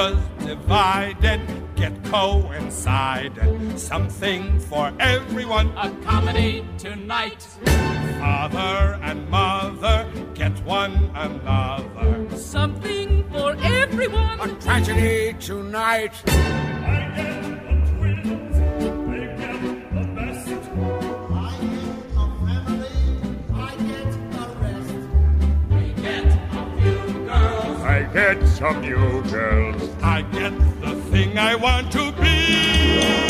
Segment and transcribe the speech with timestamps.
[0.00, 1.40] was divided
[1.76, 3.78] get coincided.
[3.78, 5.68] Something for everyone.
[5.76, 7.42] A comedy tonight.
[8.18, 12.26] Father and mother get one another.
[12.34, 14.40] Something for everyone.
[14.40, 16.14] A tragedy tonight.
[28.12, 29.88] Get some new girls.
[30.02, 33.29] I get the thing I want to be.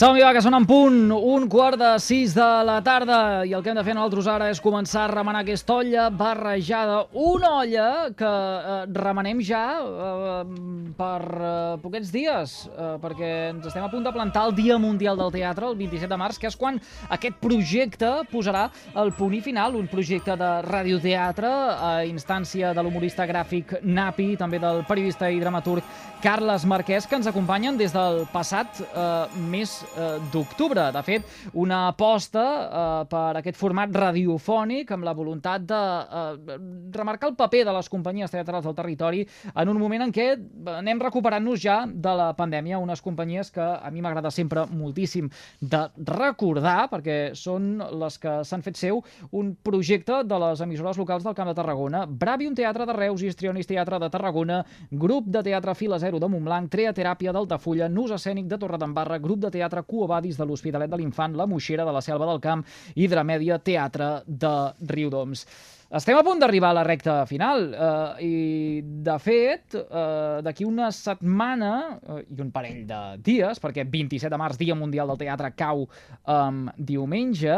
[0.00, 3.60] Som-hi, va, que són en punt, un quart de sis de la tarda, i el
[3.60, 7.02] que hem de fer nosaltres ara és començar a remenar aquesta olla barrejada.
[7.20, 10.38] Una olla que eh, remenem ja eh,
[10.96, 11.50] per eh,
[11.82, 15.68] poquets dies, eh, perquè ens estem a punt de plantar el Dia Mundial del Teatre,
[15.68, 16.80] el 27 de març, que és quan
[17.12, 18.70] aquest projecte posarà
[19.04, 24.64] el punt i final, un projecte de radioteatre a instància de l'humorista gràfic Napi, també
[24.64, 25.84] del periodista i dramaturg
[26.24, 29.76] Carles Marquès, que ens acompanyen des del passat eh, mes
[30.32, 30.86] d'octubre.
[30.92, 31.26] De fet,
[31.58, 36.58] una aposta eh, per aquest format radiofònic amb la voluntat de eh,
[36.94, 39.24] remarcar el paper de les companyies teatrals del territori
[39.54, 40.28] en un moment en què
[40.76, 45.82] anem recuperant-nos ja de la pandèmia, unes companyies que a mi m'agrada sempre moltíssim de
[46.06, 49.02] recordar, perquè són les que s'han fet seu
[49.36, 53.68] un projecte de les emissores locals del Camp de Tarragona, Bravium Teatre de Reus, Histrionis
[53.68, 58.58] Teatre de Tarragona, Grup de Teatre Fila Zero de Montblanc, Treateràpia d'Altafulla, Nus Escènic de
[58.60, 62.40] Torredembarra, Grup de Teatre Cuobadis de l'Hospitalet de l'Infant, La Moixera de la Selva del
[62.44, 62.64] Camp
[62.96, 64.54] i Dramèdia Teatre de
[64.92, 65.46] Riudoms.
[65.90, 68.34] Estem a punt d'arribar a la recta final eh, i,
[69.02, 74.38] de fet, eh, d'aquí una setmana eh, i un parell de dies, perquè 27 de
[74.38, 77.56] març, Dia Mundial del Teatre, cau um, diumenge,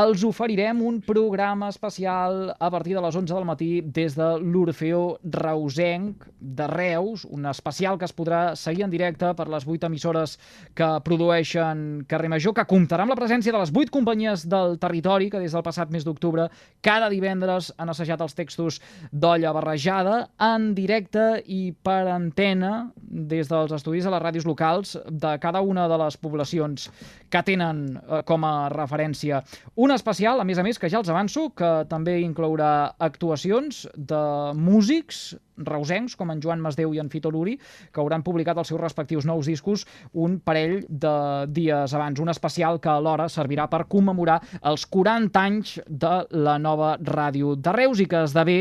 [0.00, 5.04] els oferirem un programa especial a partir de les 11 del matí des de l'Orfeó
[5.38, 10.34] Reusenc de Reus, un especial que es podrà seguir en directe per les 8 emissores
[10.74, 15.30] que produeixen Carrer Major, que comptarà amb la presència de les 8 companyies del territori
[15.30, 16.50] que des del passat mes d'octubre
[16.82, 18.80] cada divendres han assajat els textos
[19.12, 25.34] d'olla barrejada en directe i per antena des dels estudis a les ràdios locals de
[25.42, 26.88] cada una de les poblacions
[27.28, 29.42] que tenen eh, com a referència.
[29.76, 34.22] Un especial, a més a més, que ja els avanço, que també inclourà actuacions de
[34.56, 35.36] músics
[35.66, 37.56] reusencs, com en Joan Masdeu i en Fito Luri,
[37.92, 41.14] que hauran publicat els seus respectius nous discos un parell de
[41.54, 42.20] dies abans.
[42.20, 47.74] Un especial que alhora servirà per commemorar els 40 anys de la nova ràdio de
[47.74, 48.60] Reus i que esdevé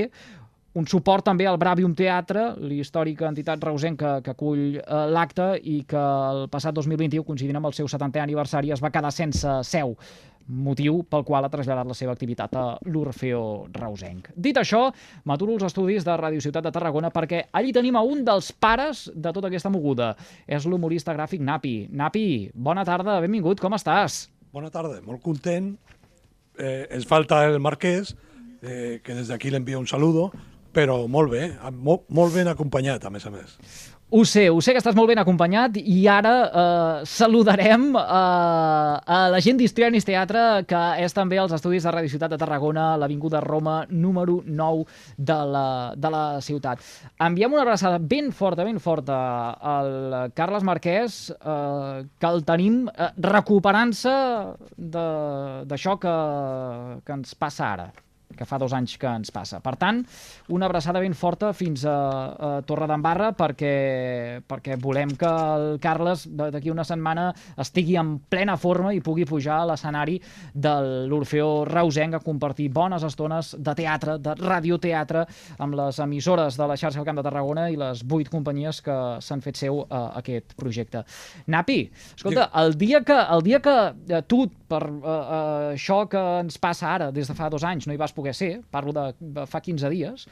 [0.78, 5.98] un suport també al Bravium Teatre, l'històrica entitat reusenca que acull eh, l'acte i que
[6.34, 9.96] el passat 2021, coincidint amb el seu 70è aniversari, es va quedar sense seu
[10.48, 14.32] motiu pel qual ha traslladat la seva activitat a l'Orfeo Reusenc.
[14.36, 14.88] Dit això,
[15.28, 19.08] m'aturo els estudis de Radio Ciutat de Tarragona perquè allí tenim a un dels pares
[19.14, 20.14] de tota aquesta moguda.
[20.48, 21.76] És l'humorista gràfic Napi.
[21.92, 24.28] Napi, bona tarda, benvingut, com estàs?
[24.54, 25.74] Bona tarda, molt content.
[26.58, 28.16] Eh, ens falta el Marquès,
[28.62, 30.32] eh, que des d'aquí l'envia un saludo,
[30.74, 33.58] però molt bé, molt, molt ben acompanyat, a més a més.
[34.10, 39.18] Ho sé, ho sé que estàs molt ben acompanyat i ara eh, saludarem eh, a
[39.34, 43.44] la gent d'Histrionis Teatre, que és també als estudis de Radio Ciutat de Tarragona, l'Avinguda
[43.44, 44.88] Roma número 9
[45.18, 45.66] de la,
[46.00, 46.88] de la ciutat.
[47.28, 49.20] Enviem una abraçada ben forta, ben forta
[49.76, 54.18] al Carles Marquès, eh, que el tenim eh, recuperant-se
[54.88, 56.20] d'això que,
[57.04, 57.92] que ens passa ara
[58.36, 59.60] que fa dos anys que ens passa.
[59.64, 60.02] Per tant,
[60.54, 66.72] una abraçada ben forta fins a, a Torredembarra perquè, perquè volem que el Carles d'aquí
[66.74, 70.18] una setmana estigui en plena forma i pugui pujar a l'escenari
[70.54, 70.74] de
[71.08, 75.26] l'Orfeó Reusenc a compartir bones estones de teatre, de radioteatre,
[75.64, 78.98] amb les emissores de la xarxa del Camp de Tarragona i les vuit companyies que
[79.24, 81.04] s'han fet seu a aquest projecte.
[81.48, 81.80] Napi,
[82.16, 83.76] escolta, el dia que, el dia que
[84.10, 87.88] eh, tu, per uh, uh, això que ens passa ara, des de fa dos anys,
[87.88, 90.26] no hi vas poder ser, parlo de, fa 15 dies,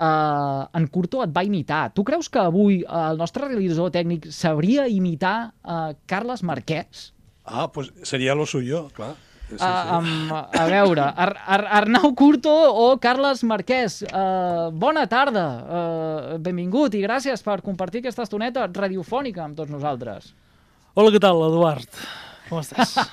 [0.00, 1.90] uh, en Curto et va imitar.
[1.94, 7.10] Tu creus que avui el nostre realitzador tècnic sabria imitar uh, Carles Marquès?
[7.46, 9.14] Ah, pues seria lo suyo, clar.
[9.46, 9.62] Sí, sí.
[9.62, 16.32] Uh, um, a veure, Ar Ar Arnau Curto o Carles Marquès, uh, bona tarda, uh,
[16.42, 20.32] benvingut i gràcies per compartir aquesta estoneta radiofònica amb tots nosaltres.
[20.98, 22.02] Hola, què tal, Eduard?
[22.48, 22.96] Com estàs?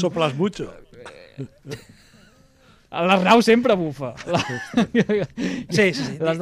[0.00, 0.72] Soplas mucho.
[2.90, 4.14] L'Arnau sempre bufa.
[4.26, 4.40] La...
[5.68, 6.16] Sí, sí, sí.
[6.20, 6.40] Les.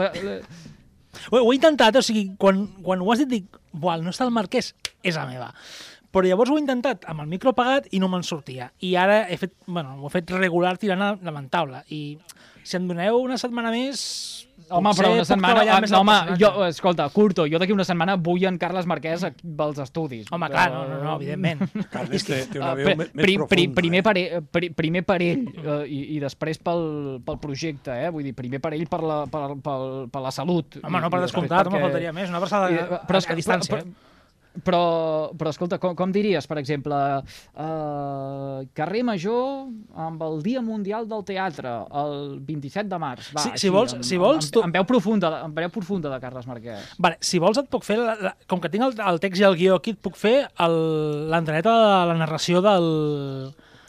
[1.31, 4.27] Ho, ho he intentat, o sigui, quan, quan ho has dit, dic, buah, no està
[4.29, 5.51] el Marquès, és la meva.
[6.15, 8.71] Però llavors ho he intentat amb el micro apagat i no me'n sortia.
[8.85, 11.83] I ara he fet, bueno, ho he fet regular tirant a lamentable.
[11.93, 12.17] I
[12.67, 14.43] si em doneu una setmana més...
[14.67, 15.61] Home, però una setmana...
[15.63, 16.37] Ah, home, personatge.
[16.43, 20.27] jo, escolta, curto, jo d'aquí una setmana vull en Carles Marquès als estudis.
[20.35, 21.61] Home, clar, no, no, no evidentment.
[21.95, 23.53] Carles té, té una Uh, veu me- més pri- profunda.
[23.53, 24.03] pri- primer, eh?
[24.09, 26.83] per ell, pri, primer per ell uh, i, i després pel,
[27.29, 28.11] pel projecte, eh?
[28.11, 29.79] Vull dir, primer per ell per la, per, per,
[30.11, 30.81] per la salut.
[30.83, 32.35] Home, no, per descomptat, després no me perquè- faltaria més.
[32.35, 33.77] Una abraçada I- a, però, a, a distància.
[33.77, 34.16] Però, eh?
[34.65, 36.95] Però, però escolta, com, com diries, per exemple,
[37.57, 39.67] uh, carrer Major
[40.07, 41.73] amb el Dia Mundial del Teatre,
[42.03, 43.31] el 27 de març.
[43.37, 45.71] Va, Sí, així, si vols- amb, si vols, amb, tu- amb, veu profunda, amb veu
[45.71, 46.95] profunda de Carles Marquès.
[46.99, 49.45] Vale, si vols et puc fer, la, la, com que tinc el, el text i
[49.45, 52.91] el guió aquí, et puc fer l'entreneta de la narració del...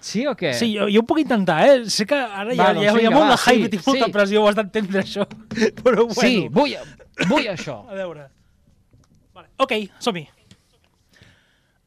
[0.08, 0.54] Sí o què?
[0.54, 1.78] Sí, jo, jo ho puc intentar, eh?
[1.92, 3.42] Sé que ara hi ha, Va, doncs hi ha, hi ha vinga, molt va, de
[3.42, 4.12] hype sí, i tinc molta sí.
[4.14, 5.26] pressió, ho has d'entendre, això.
[5.84, 6.22] Però bueno.
[6.22, 6.76] Sí, vull,
[7.28, 7.80] vull això.
[7.90, 8.28] A veure.
[9.36, 9.50] Vale.
[9.66, 10.28] Ok, som-hi.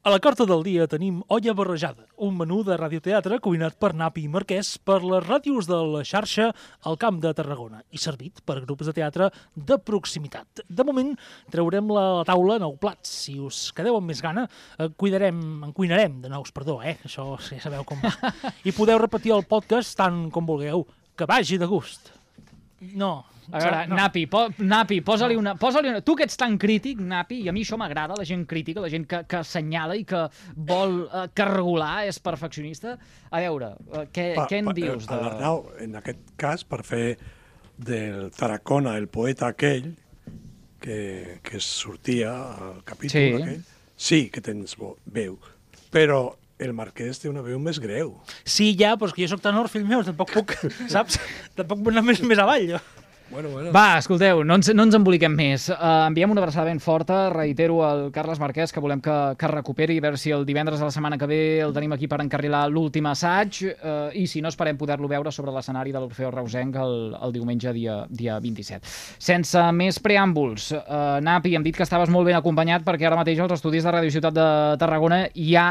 [0.00, 4.23] A la carta del dia tenim Olla Barrejada, un menú de radioteatre cuinat per Napi
[4.25, 6.47] i Marquès per les ràdios de la xarxa
[6.88, 10.62] al Camp de Tarragona i servit per grups de teatre de proximitat.
[10.64, 11.11] De moment,
[11.52, 13.12] traurem la taula nou plats.
[13.26, 14.47] Si us quedeu amb més gana,
[14.79, 16.97] eh, cuidarem, en cuinarem de nous, perdó, eh?
[17.05, 18.32] Això ja sabeu com va.
[18.64, 20.87] I podeu repetir el podcast tant com vulgueu.
[21.12, 22.08] Que vagi de gust.
[22.97, 23.19] No.
[23.52, 23.97] A veure, no.
[23.99, 26.00] Napi, po, Napi posa-li una, posa una...
[26.06, 28.91] Tu que ets tan crític, Napi, i a mi això m'agrada, la gent crítica, la
[28.93, 30.25] gent que, que assenyala i que
[30.55, 32.97] vol eh, cargolar, és perfeccionista.
[33.31, 35.06] A veure, eh, què, Pa- què en pa- dius?
[35.11, 35.19] De...
[35.19, 37.17] l'Arnau, en aquest cas, per fer
[37.81, 39.94] del Tarracona el poeta aquell
[40.81, 43.43] que, que sortia al capítol Sí.
[43.43, 43.62] aquell,
[44.00, 45.38] sí que tens veu,
[45.93, 48.14] però el Marquès té una veu més greu.
[48.44, 50.52] Sí, ja, però és que jo sóc tenor, fill meu, tampoc puc,
[50.93, 51.17] saps?
[51.56, 52.81] Tampoc puc anar més, més avall, jo.
[53.30, 53.70] Bueno, bueno.
[53.70, 55.68] Va, escolteu, no ens, no ens emboliquem més.
[55.70, 60.00] Uh, enviem una abraçada ben forta, reitero al Carles Marquès, que volem que, que recuperi,
[60.00, 62.64] a veure si el divendres de la setmana que ve el tenim aquí per encarrilar
[62.66, 66.96] l'últim assaig, uh, i si no esperem poder-lo veure sobre l'escenari de l'Orfeo Reusenc el,
[67.22, 68.90] el diumenge dia, dia 27.
[69.22, 73.38] Sense més preàmbuls, uh, Napi, hem dit que estaves molt ben acompanyat perquè ara mateix
[73.38, 74.48] als estudis de Radio Ciutat de
[74.82, 75.68] Tarragona hi ha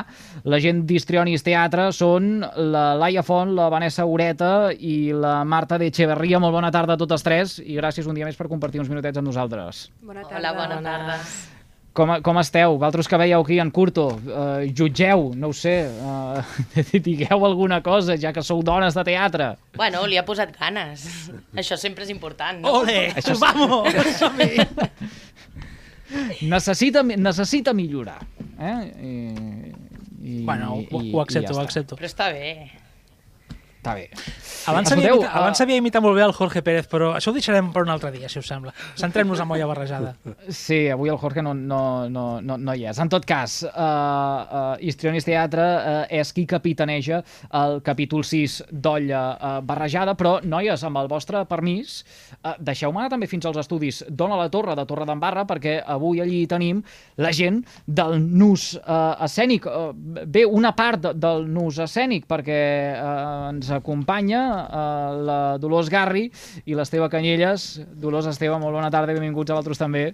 [0.48, 5.92] la gent d'Histrionis Teatre, són la Laia Font, la Vanessa Ureta i la Marta de
[5.92, 6.40] Echeverria.
[6.40, 9.18] Molt bona tarda a totes tres i gràcies un dia més per compartir uns minutets
[9.18, 9.88] amb nosaltres.
[10.06, 10.38] Bona tarda.
[10.38, 11.18] Hola, bona tarda.
[12.00, 12.76] Com, com esteu?
[12.78, 15.74] Vosaltres que veieu aquí en Curto, uh, jutgeu, no ho sé,
[16.06, 16.44] uh,
[17.02, 19.50] digueu alguna cosa, ja que sou dones de teatre.
[19.76, 21.08] Bueno, li ha posat ganes.
[21.58, 22.78] Això sempre és important, no?
[22.84, 23.90] Ole, Això és- vamos!
[26.42, 28.20] Necessita, necessita millorar.
[28.60, 28.78] Eh?
[29.02, 29.14] I,
[30.40, 31.96] i, Bueno, ho, i- ho i accepto, ja ho accepto.
[32.00, 32.72] Però està bé.
[33.80, 34.10] Està bé.
[34.68, 37.32] Abans sabia, Escolteu, imitar, abans uh, sabia imitar molt bé el Jorge Pérez, però això
[37.32, 38.74] ho deixarem per un altre dia, si us sembla.
[39.00, 40.10] Centrem-nos en molla barrejada.
[40.52, 43.00] Sí, avui el Jorge no, no, no, no, no hi és.
[43.00, 47.22] En tot cas, uh, uh, Histrionis Teatre uh, és qui capitaneja
[47.56, 52.02] el capítol 6 d'Olla uh, Barrejada, però, noies, amb el vostre permís,
[52.42, 56.20] uh, deixeu-me anar també fins als estudis d'Ona la Torre, de Torre d'Embarra, perquè avui
[56.20, 56.84] allí tenim
[57.24, 59.72] la gent del nus uh, escènic.
[59.72, 59.96] Uh,
[60.28, 62.62] bé, una part de, del nus escènic, perquè
[63.00, 66.28] uh, ens acompanya uh, la Dolors Garri
[66.66, 67.70] i l'Esteve Canyelles.
[68.00, 70.10] Dolors, Esteve, molt bona tarda i benvinguts a vosaltres també.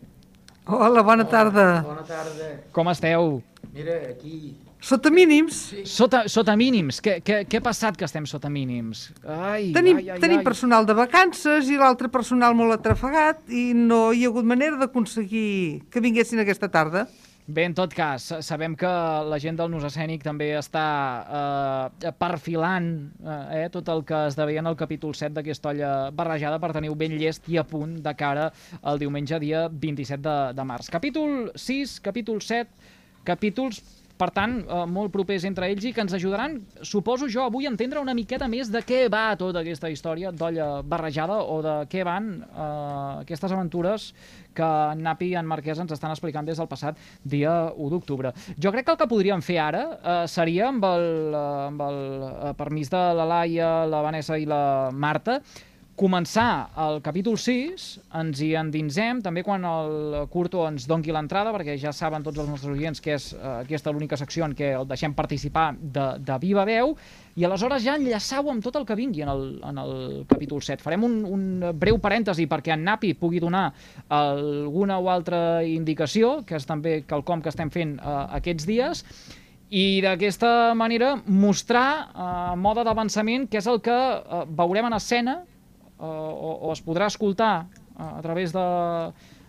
[0.66, 1.82] Hola, bona tarda.
[1.86, 2.54] Bona tarda.
[2.74, 3.42] Com esteu?
[3.74, 4.56] Mira, aquí...
[4.86, 5.60] Sota mínims.
[5.90, 7.00] Sota, sota mínims.
[7.02, 9.08] Què, què, què ha passat que estem sota mínims?
[9.26, 10.46] Ai, Tenim, ai, ai, tenim ai.
[10.46, 15.88] personal de vacances i l'altre personal molt atrafegat i no hi ha hagut manera d'aconseguir
[15.90, 17.08] que vinguessin aquesta tarda.
[17.46, 18.90] Bé, en tot cas, sabem que
[19.30, 20.86] la gent del Nus Escènic també està
[21.22, 22.88] eh, perfilant
[23.22, 26.90] eh, tot el que es deia en el capítol 7 d'aquesta olla barrejada per tenir
[26.98, 28.48] ben llest i a punt de cara
[28.82, 30.90] al diumenge dia 27 de, de març.
[30.90, 32.90] Capítol 6, capítol 7,
[33.30, 33.84] capítols
[34.18, 37.72] per tant, eh, molt propers entre ells i que ens ajudaran, suposo jo, avui a
[37.74, 42.06] entendre una miqueta més de què va tota aquesta història d'olla barrejada o de què
[42.08, 42.70] van eh,
[43.26, 44.14] aquestes aventures
[44.56, 48.32] que en Napi i en Marquès ens estan explicant des del passat dia 1 d'octubre.
[48.58, 52.02] Jo crec que el que podríem fer ara eh, seria, amb el, eh, amb el
[52.32, 55.42] eh, permís de la Laia, la Vanessa i la Marta,
[55.96, 57.84] començar el capítol 6,
[58.20, 62.50] ens hi endinsem, també quan el Curto ens dongui l'entrada, perquè ja saben tots els
[62.52, 66.38] nostres oients que és eh, aquesta l'única secció en què el deixem participar de, de
[66.44, 66.98] viva veu,
[67.40, 69.96] i aleshores ja enllaçau amb tot el que vingui en el, en el
[70.28, 70.84] capítol 7.
[70.84, 71.48] Farem un, un
[71.80, 73.70] breu parèntesi perquè en Napi pugui donar
[74.12, 79.08] alguna o altra indicació, que és també quelcom que estem fent eh, aquests dies,
[79.72, 85.42] i d'aquesta manera mostrar eh, mode d'avançament què és el que eh, veurem en escena
[86.00, 88.66] o, o es podrà escoltar eh, a través de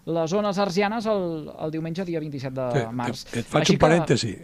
[0.06, 3.24] les zones arsianes el, el diumenge dia 27 de març.
[3.30, 4.36] te, et faig Així un parèntesi.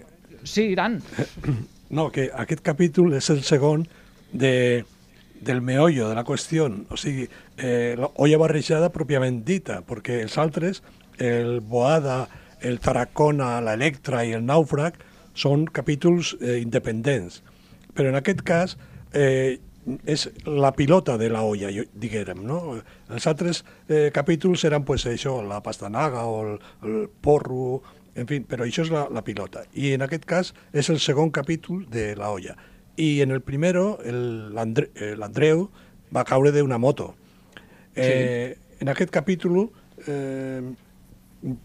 [0.42, 1.00] Sí, i tant.
[1.92, 3.82] No, que aquest capítol és el segon
[4.32, 4.80] de,
[5.44, 7.26] del meollo de la qüestió, o sigui,
[7.59, 10.80] eh, la olla barrejada pròpiament dita, perquè els altres,
[11.21, 12.23] el Boada,
[12.64, 14.97] el Tarracona, l'Electra i el Nàufrag,
[15.37, 17.42] són capítols eh, independents.
[17.92, 18.78] Però en aquest cas
[19.12, 19.59] eh,
[20.07, 22.77] és la pilota de la olla, diguérem, no?
[23.11, 26.53] Els altres eh, capítols eren, pues, això, la pastanaga o el,
[26.87, 27.83] el porro,
[28.15, 29.65] en fi, però això és la, la pilota.
[29.75, 32.55] I en aquest cas és el segon capítol de la olla.
[33.01, 35.69] I en el primero, l'Andre- eh, l'Andreu
[36.15, 37.15] va caure d'una moto.
[37.97, 39.71] Eh, En aquest capítol,
[40.09, 40.61] eh,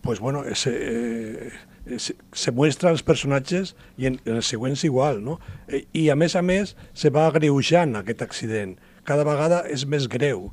[0.02, 1.50] pues bueno, se, eh,
[1.98, 5.40] se, se muestra els personatges i en, en els següents igual, no?
[5.68, 8.76] Eh, I a més a més se va agreujant aquest accident.
[9.08, 10.50] Cada vegada és més greu,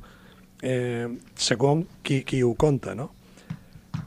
[0.63, 3.11] eh, segons qui, qui ho conta, no?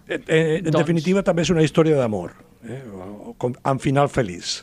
[0.09, 2.33] Eh, eh, en Doncs- definitiva també és una història d'amor,
[2.65, 2.81] eh,
[3.63, 4.63] amb final feliç.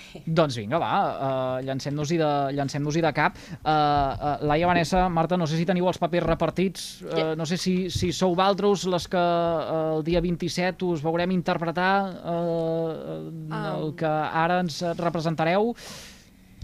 [0.38, 3.36] Doncs vinga, va, uh, llancem-nos-hi de, llancem de cap.
[3.62, 7.56] Uh, uh, Laia, Vanessa, Marta, no sé si teniu els papers repartits, uh, no sé
[7.56, 11.92] si, si sou valtros les que uh, el dia 27 us veurem interpretar
[12.24, 15.74] uh, el que ara ens representareu.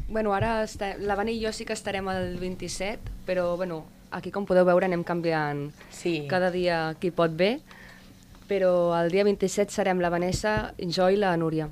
[0.09, 0.95] Bueno, ara esta...
[0.99, 4.89] la Vani i jo sí que estarem el 27, però bueno, aquí com podeu veure
[4.89, 6.23] anem canviant Sí.
[6.31, 7.59] cada dia qui pot bé,
[8.49, 11.69] però el dia 27 serem la Vanessa, jo i la Núria.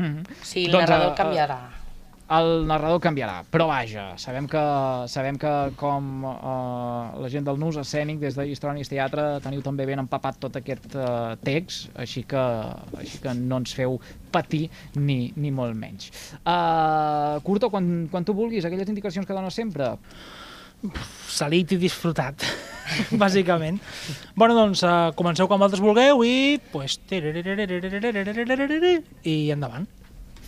[0.00, 0.40] Mm -hmm.
[0.42, 1.60] Sí, el narrador canviarà.
[2.30, 4.60] El narrador canviarà, però vaja, sabem que,
[5.10, 9.82] sabem que com uh, la gent del Nus escènic des de Histrònics Teatre teniu també
[9.88, 12.44] ben empapat tot aquest uh, text, així que,
[13.02, 13.98] així que no ens feu
[14.30, 16.12] patir ni, ni molt menys.
[16.44, 19.96] Uh, Curto, quan, quan tu vulguis, aquelles indicacions que dones sempre.
[21.26, 22.46] Salit i disfrutat,
[23.22, 23.80] bàsicament.
[24.34, 26.58] bueno, doncs, uh, comenceu quan vosaltres vulgueu i...
[26.72, 26.98] Pues,
[29.24, 29.88] i endavant.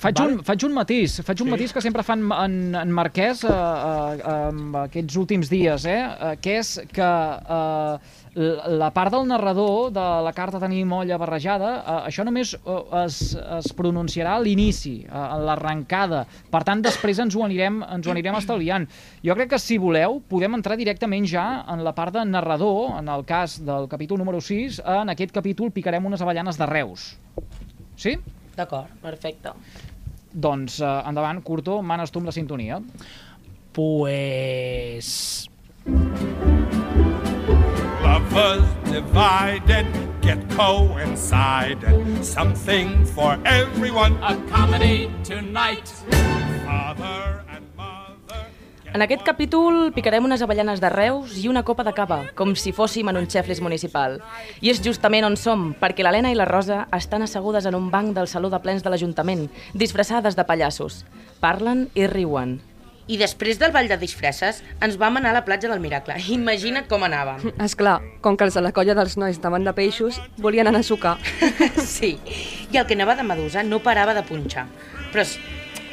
[0.02, 0.32] Faig, Vale.
[0.34, 1.52] un, faig un matís, faig un Sí.
[1.52, 6.00] matís que sempre fan en, en Marquès uh, uh, en aquests últims dies, eh?
[6.10, 8.00] Uh, que és que uh,
[8.34, 13.34] la part del narrador de la carta tenim olla barrejada, uh, això només uh, es,
[13.36, 16.22] es pronunciarà a l'inici, uh, a l'arrencada.
[16.52, 18.88] Per tant, després ens ho, anirem, ens ho anirem estalviant.
[19.24, 23.12] Jo crec que, si voleu, podem entrar directament ja en la part de narrador, en
[23.12, 27.12] el cas del capítol número 6, en aquest capítol picarem unes avellanes de Reus.
[28.00, 28.16] Sí?
[28.56, 29.52] D'acord, perfecte.
[30.32, 32.80] Doncs uh, endavant, Curto, manes tu amb la sintonia.
[33.76, 35.50] Pues...
[38.02, 39.86] Lovers divided
[40.22, 42.24] get coincided.
[42.24, 44.18] Something for everyone.
[44.22, 45.86] A comedy tonight.
[46.64, 48.50] Father and mother.
[48.92, 52.74] En aquest capítol picarem unes avellanes de Reus i una copa de cava, com si
[52.74, 54.18] fóssim en un xeflis municipal.
[54.60, 58.16] I és justament on som, perquè l'Helena i la Rosa estan assegudes en un banc
[58.18, 61.04] del Saló de Plens de l'Ajuntament, disfressades de pallassos.
[61.40, 62.60] Parlen i riuen.
[63.10, 66.14] I després del ball de disfresses ens vam anar a la platja del Miracle.
[66.30, 67.42] Imagina't com anàvem.
[67.66, 70.80] És clar, com que els de la colla dels nois estaven de peixos, volien anar
[70.84, 71.16] a sucar.
[71.82, 72.14] Sí,
[72.70, 74.66] i el que anava de Medusa no parava de punxar.
[75.12, 75.24] Però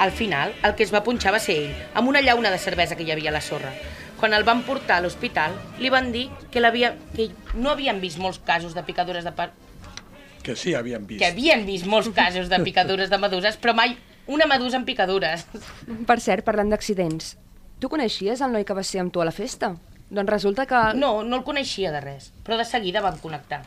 [0.00, 2.96] al final el que es va punxar va ser ell, amb una llauna de cervesa
[2.96, 3.72] que hi havia a la sorra.
[4.20, 8.18] Quan el van portar a l'hospital, li van dir que, l'havia- que no havien vist
[8.20, 9.32] molts casos de picadures de...
[9.32, 9.50] Pa...
[10.44, 11.20] Que sí, havien vist.
[11.20, 13.96] que havien vist molts casos de picadures de meduses, però mai
[14.26, 15.46] una medusa amb picadures.
[16.06, 17.36] Per cert, parlant d'accidents,
[17.80, 19.74] tu coneixies el noi que va ser amb tu a la festa?
[20.10, 20.78] Doncs resulta que...
[20.98, 23.62] No, no el coneixia de res, però de seguida vam connectar.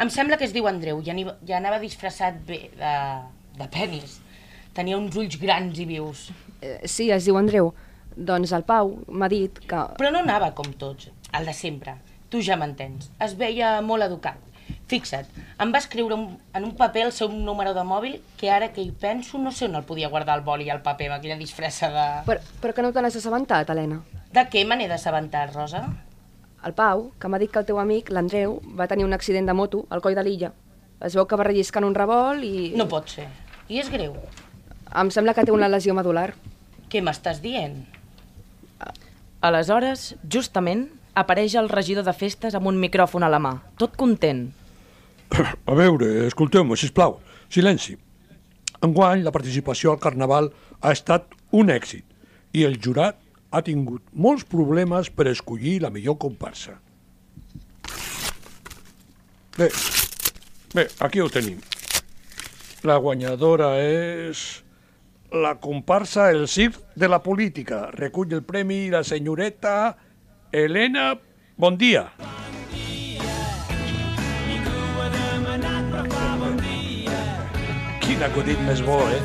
[0.00, 2.92] Em sembla que es diu Andreu, ja, ani- ja anava disfressat bé de,
[3.58, 4.18] de penis.
[4.72, 6.30] Tenia uns ulls grans i vius.
[6.64, 7.74] Eh, sí, es diu Andreu.
[8.16, 9.82] Doncs el Pau m'ha dit que...
[10.00, 11.98] Però no anava com tots, el de sempre.
[12.32, 13.10] Tu ja m'entens.
[13.20, 14.40] Es veia molt educat.
[14.90, 15.28] Fixa't,
[15.62, 18.84] em va escriure un, en un paper el seu número de mòbil que ara que
[18.84, 21.38] hi penso no sé on el podia guardar el boli i el paper amb aquella
[21.40, 22.06] disfressa de...
[22.28, 24.02] Però, però que no te n'has assabentat, Helena?
[24.32, 25.86] De què me n'he d'assabentar, Rosa?
[26.62, 29.56] El Pau, que m'ha dit que el teu amic, l'Andreu, va tenir un accident de
[29.56, 30.52] moto al coll de l'illa.
[31.02, 32.70] Es veu que va relliscar en un revolt i...
[32.78, 33.26] No pot ser.
[33.68, 34.14] I és greu.
[34.94, 36.30] Em sembla que té una lesió medular.
[36.92, 37.80] Què m'estàs dient?
[39.42, 40.86] Aleshores, justament,
[41.18, 44.44] apareix el regidor de festes amb un micròfon a la mà, tot content.
[45.70, 47.18] A veure, escolteu-me, sisplau,
[47.52, 47.96] silenci.
[48.82, 52.04] Enguany, la participació al Carnaval ha estat un èxit
[52.58, 53.18] i el jurat
[53.52, 56.78] ha tingut molts problemes per escollir la millor comparsa.
[59.56, 59.68] Bé,
[60.72, 61.60] bé, aquí ho tenim.
[62.88, 64.62] La guanyadora és
[65.32, 67.86] la comparsa El Circ de la Política.
[67.94, 69.96] Recull el premi la senyoreta
[70.50, 71.12] Helena
[71.56, 72.08] Bon dia.
[78.12, 79.20] Quin acudit més bo, eh?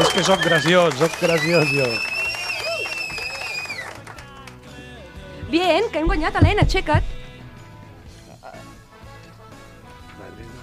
[0.00, 1.88] És que sóc graciós, sóc graciós jo.
[5.50, 7.10] Bien, que hem guanyat, Helena, aixeca't.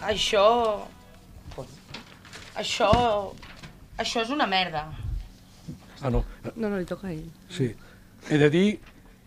[0.09, 0.45] Això...
[2.63, 2.89] Això...
[4.01, 4.87] Això és una merda.
[6.01, 6.23] Ah, no.
[6.55, 7.21] No, no, li toca a ell.
[7.53, 7.69] Sí.
[8.31, 8.65] He de dir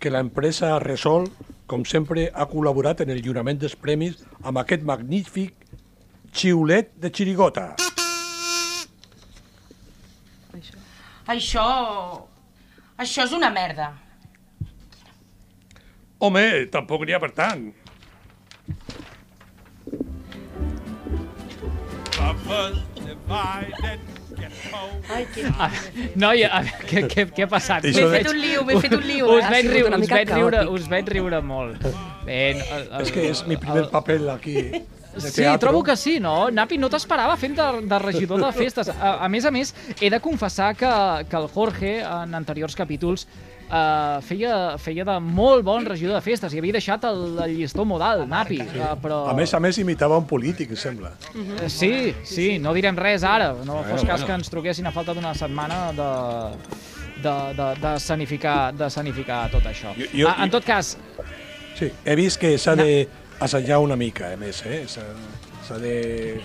[0.03, 1.31] que l'empresa Resol,
[1.71, 5.55] com sempre, ha col·laborat en el lliurament dels premis amb aquest magnífic
[6.35, 7.69] xiulet de xirigota.
[11.31, 11.65] Això...
[13.01, 13.93] Això és una merda.
[16.21, 16.43] Home,
[16.75, 17.71] tampoc n'hi ha per tant.
[25.11, 25.47] Ai, que...
[25.57, 25.71] Ah,
[26.19, 27.87] noia, a veure, què, què, què ha passat?
[27.87, 29.51] M'he fet un lío, m'he fet un lío, Us eh?
[29.55, 31.87] veig, una us, veig riure, us veig riure molt.
[32.27, 34.57] Bé, el, el, És que és mi primer paper aquí
[35.19, 35.59] Sí, teatre.
[35.59, 36.51] trobo que sí, no?
[36.51, 38.89] Napi, no t'esperava fent de, de regidor de festes.
[38.89, 40.91] A, a més a més, he de confessar que,
[41.29, 43.27] que el Jorge, en anteriors capítols,
[43.71, 47.85] uh, feia, feia de molt bon regidor de festes i havia deixat el, el llistó
[47.85, 48.61] modal, Napi.
[48.63, 49.25] Uh, però...
[49.31, 51.13] A més a més imitava un polític, em sembla.
[51.35, 53.53] Eh, Sí, sí, no direm res ara.
[53.65, 54.27] No Bueno, fos cas bueno.
[54.27, 56.11] que ens truquessin a falta d'una setmana de,
[57.23, 59.93] de, de, de, sanificar, de sanificar tot això.
[59.99, 60.97] Jo- jo- Ah, en tot cas,
[61.81, 62.75] Sí, he vist que s'ha
[63.41, 64.85] d'assajar una mica, a més, eh?
[64.89, 66.41] S'ha de...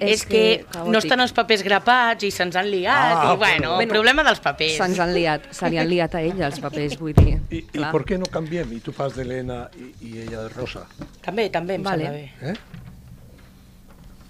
[0.00, 3.92] És que no estan els papers grapats i se'ns han liat, Ah, i bueno, bueno.
[3.92, 4.78] problema dels papers.
[4.78, 7.34] Se'ns han liat, se li han liat a ella els papers, vull dir.
[7.52, 8.72] I, I per què no canviem?
[8.72, 10.86] I tu fas d'Helena i, i ella de Rosa.
[11.20, 12.08] També, també em Vale.
[12.08, 12.52] sembla bé.
[12.54, 12.56] Eh?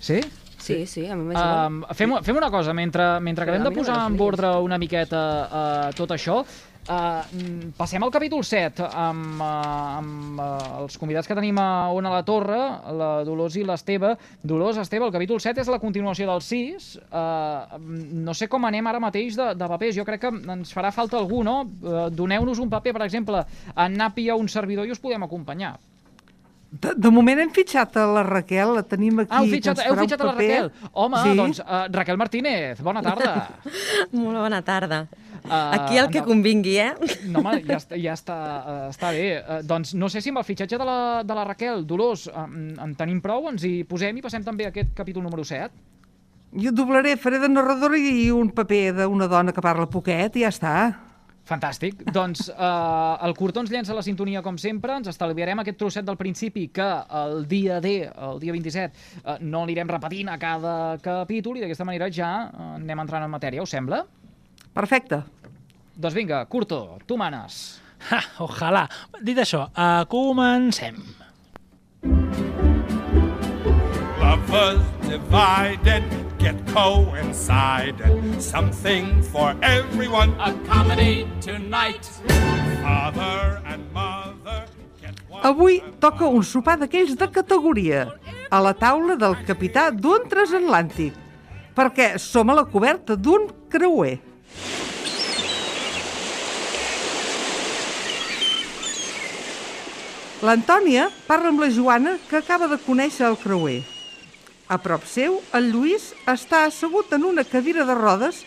[0.01, 0.19] Sí?
[0.61, 1.71] Sí, sí, a mi m'és igual.
[1.71, 5.95] Um, fem, fem una cosa, mentre, mentre acabem de posar en ordre una miqueta uh,
[5.97, 6.43] tot això,
[6.91, 9.51] uh, passem al capítol 7 amb, uh,
[10.01, 10.49] amb uh,
[10.83, 12.59] els convidats que tenim a On a la Torre,
[12.99, 14.17] la Dolors i l'Esteve.
[14.43, 16.91] Dolors, Esteve, el capítol 7 és la continuació del 6.
[17.07, 17.79] Uh,
[18.27, 19.97] no sé com anem ara mateix de, de papers.
[19.97, 21.63] Jo crec que ens farà falta algú, no?
[21.81, 25.25] Uh, Doneu-nos un paper, per exemple, a Napi o a un servidor i us podem
[25.25, 25.77] acompanyar.
[26.71, 29.33] De, de moment hem fitxat a la Raquel, la tenim aquí.
[29.35, 30.35] Ah, heu que fitxat, ens heu fitxat a la.
[30.37, 30.69] Raquel.
[30.93, 31.33] Home, sí?
[31.41, 33.33] doncs, uh, Raquel Martínez, bona tarda.
[34.15, 35.01] Molt bona tarda.
[35.51, 36.93] Uh, Aquí el que convingui, eh?
[37.27, 39.25] No, home, ja, està- ja està, uh, està bé.
[39.43, 42.47] Uh, doncs no sé si amb el fitxatge de la, de la Raquel, Dolors, uh,
[42.47, 45.71] en tenim prou, ens hi posem i passem també a aquest capítol número 7.
[46.63, 50.51] Jo doblaré, faré de narradora i un paper d'una dona que parla poquet i ja
[50.55, 50.75] està.
[51.51, 52.05] Fantàstic.
[52.15, 56.19] Doncs uh, el Curtó ens llença la sintonia com sempre, ens estalviarem aquest trosset del
[56.21, 56.87] principi que
[57.25, 61.87] el dia D, el dia 27, uh, no l'irem repetint a cada capítol i d'aquesta
[61.89, 64.05] manera ja uh, anem entrant en matèria, us sembla?
[64.75, 65.25] Perfecte.
[66.01, 67.77] Doncs vinga, Curto, tu manes.
[68.09, 68.87] Ha, ojalà.
[69.21, 70.97] Dit això, uh, comencem.
[74.17, 76.07] Lovers divided
[76.41, 78.17] get coincided.
[78.41, 80.33] Something for everyone.
[80.41, 82.09] A comedy tonight.
[82.81, 84.65] Father and mother
[85.03, 85.45] get one.
[85.45, 88.07] Avui toca un sopar d'aquells de categoria,
[88.49, 91.13] a la taula del capità d'un transatlàntic,
[91.77, 94.17] perquè som a la coberta d'un creuer.
[100.41, 103.83] L'Antònia parla amb la Joana, que acaba de conèixer el creuer.
[104.73, 108.39] A prop seu, el Lluís està assegut en una cadira de rodes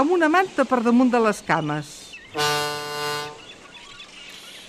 [0.00, 1.90] amb una manta per damunt de les cames.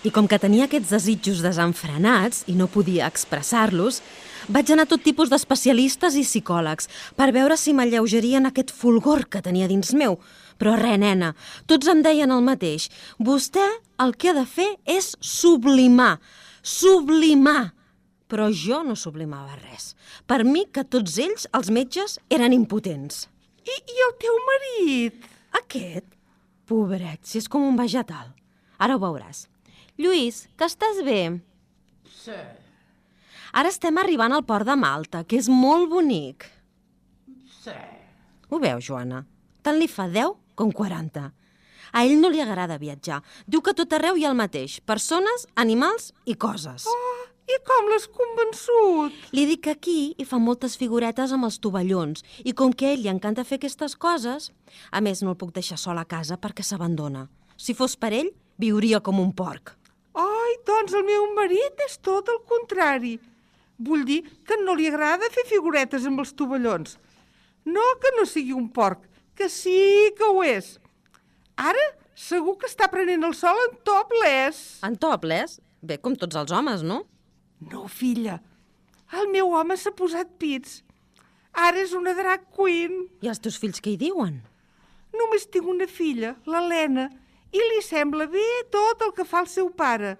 [0.03, 4.01] I com que tenia aquests desitjos desenfrenats i no podia expressar-los,
[4.51, 9.39] vaig anar a tot tipus d'especialistes i psicòlegs per veure si m'alleugerien aquest fulgor que
[9.45, 10.19] tenia dins meu.
[10.59, 11.31] Però res, nena,
[11.63, 12.91] tots em deien el mateix.
[13.23, 13.63] Vostè
[14.03, 16.17] el que ha de fer és sublimar.
[16.63, 17.73] Sublimar!
[18.31, 19.91] Però jo no sublimava res.
[20.25, 23.27] Per mi que tots ells, els metges, eren impotents.
[23.61, 25.27] I, i el teu marit?
[25.59, 26.07] Aquest?
[26.65, 28.31] Pobret, si és com un vegetal.
[28.81, 29.45] Ara ho veuràs.
[29.99, 31.19] Lluís, que estàs bé?
[32.09, 32.39] Sí.
[33.53, 36.47] Ara estem arribant al port de Malta, que és molt bonic.
[37.59, 37.75] Sí.
[38.49, 39.21] Ho veus, Joana?
[39.61, 41.27] Tant li fa 10 com 40.
[41.93, 43.21] A ell no li agrada viatjar.
[43.45, 44.79] Diu que tot arreu hi ha el mateix.
[44.81, 46.87] Persones, animals i coses.
[46.89, 49.15] Oh, i com l'has convençut?
[49.35, 52.95] Li dic que aquí hi fa moltes figuretes amb els tovallons i com que a
[52.95, 54.49] ell li encanta fer aquestes coses,
[54.89, 57.27] a més no el puc deixar sol a casa perquè s'abandona.
[57.57, 59.75] Si fos per ell, viuria com un porc.
[60.17, 63.17] Ai, doncs el meu marit és tot el contrari.
[63.77, 66.97] Vull dir que no li agrada fer figuretes amb els tovallons.
[67.65, 69.03] No que no sigui un porc,
[69.35, 70.77] que sí que ho és.
[71.59, 71.83] Ara
[72.17, 74.81] segur que està prenent el sol en topless.
[74.85, 75.59] En topless?
[75.81, 77.03] Bé, com tots els homes, no?
[77.71, 78.39] No, filla.
[79.13, 80.81] El meu home s'ha posat pits.
[81.53, 83.05] Ara és una drag queen.
[83.21, 84.39] I els teus fills què hi diuen?
[85.13, 87.09] Només tinc una filla, l'Helena,
[87.53, 90.15] i li sembla bé tot el que fa el seu pare.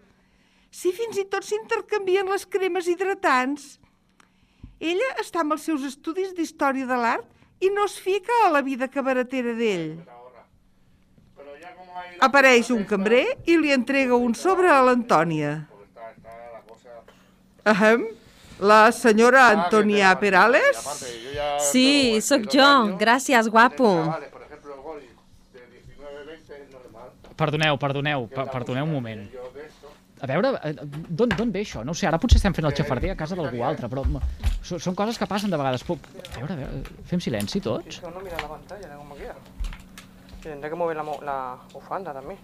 [0.69, 3.77] Si fins i tot s'intercanvien les cremes hidratants.
[4.79, 8.61] Ella està amb els seus estudis d'història de l'art i no es fica a la
[8.61, 10.03] vida cabaretera d'ell.
[12.21, 15.67] Apareix un cambrer i li entrega un sobre a l'Antònia.
[17.65, 18.06] Ahem.
[18.60, 20.78] La senyora Antonia Perales?
[21.71, 22.67] Sí, sóc jo.
[22.99, 23.89] Gràcies, guapo.
[27.36, 29.23] Perdoneu, perdoneu, per- perdoneu un moment.
[30.21, 30.73] A veure, eh,
[31.10, 31.84] d'on ve això?
[31.84, 34.06] No ho sé, ara potser estem fent el xafarder a casa d'algú altre, però
[34.62, 35.84] són coses que passen de vegades.
[35.84, 37.99] A veure, a veure, fem silenci tots?
[38.04, 38.88] Uno mira la pantalla.
[40.43, 42.38] Y tendré que mover la, la bufanda también.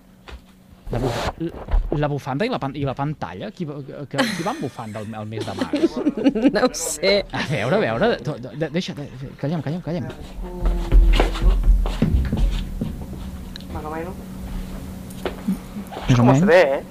[0.92, 3.52] La, buf la- la bufanda i la, pan i la pantalla?
[3.52, 5.98] Qui, va- que, qui va amb bufanda el, el mes de març?
[6.56, 7.26] No ho sé.
[7.32, 9.06] A veure, a veure, de, de, deixa, de,
[9.38, 10.08] callem, callem, callem.
[13.74, 14.16] Más o menos.
[16.08, 16.46] Més o ¿Cómo se menys.
[16.48, 16.84] ve, eh?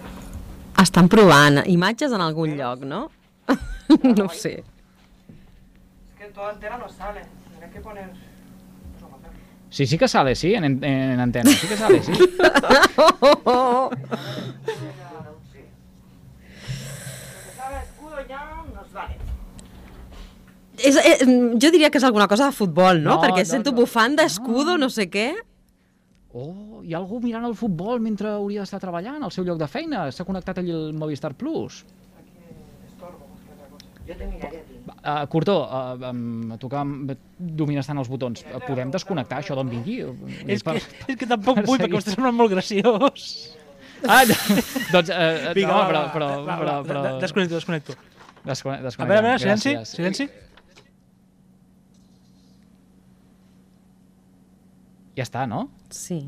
[0.82, 3.08] Estan provant imatges en algun lloc, no?
[4.04, 4.58] no ho sé.
[4.62, 7.22] Es que toda entera no sale.
[7.50, 8.10] Tendré que poner...
[9.70, 12.12] Sí, sí que sale, sí, en, en, en antena, sí que sale, sí.
[18.92, 19.16] vale.
[20.78, 21.18] És, eh,
[21.58, 23.16] jo diria que és alguna cosa de futbol, no?
[23.16, 23.80] No, Perquè no, sento no.
[23.82, 25.32] bufanda, escudo, no sé què.
[26.38, 29.66] Oh, hi ha algú mirant el futbol mentre hauria d'estar treballant al seu lloc de
[29.66, 30.06] feina.
[30.14, 31.84] S'ha connectat allí el Movistar Plus.
[34.06, 34.77] Yo te miraré a ti.
[35.08, 39.54] Uh, Cortó, uh, um, tu que em- domines tant els botons, uh, podem desconnectar això
[39.56, 40.00] d'on vingui?
[40.52, 40.74] És que,
[41.06, 43.28] és que tampoc vull, perquè vostè sembla molt graciós.
[44.04, 44.18] Ah,
[44.92, 46.02] doncs, uh, Vinga, no, va, però...
[46.12, 47.04] però, va, però, va, però...
[47.06, 47.96] de- desconnecto, desconnecto.
[48.44, 49.14] Descone A desconnectem.
[49.14, 49.94] veure, a veure, silenci, Gràcies.
[49.96, 50.28] silenci.
[55.18, 55.64] Ja està, no?
[55.90, 56.20] Sí.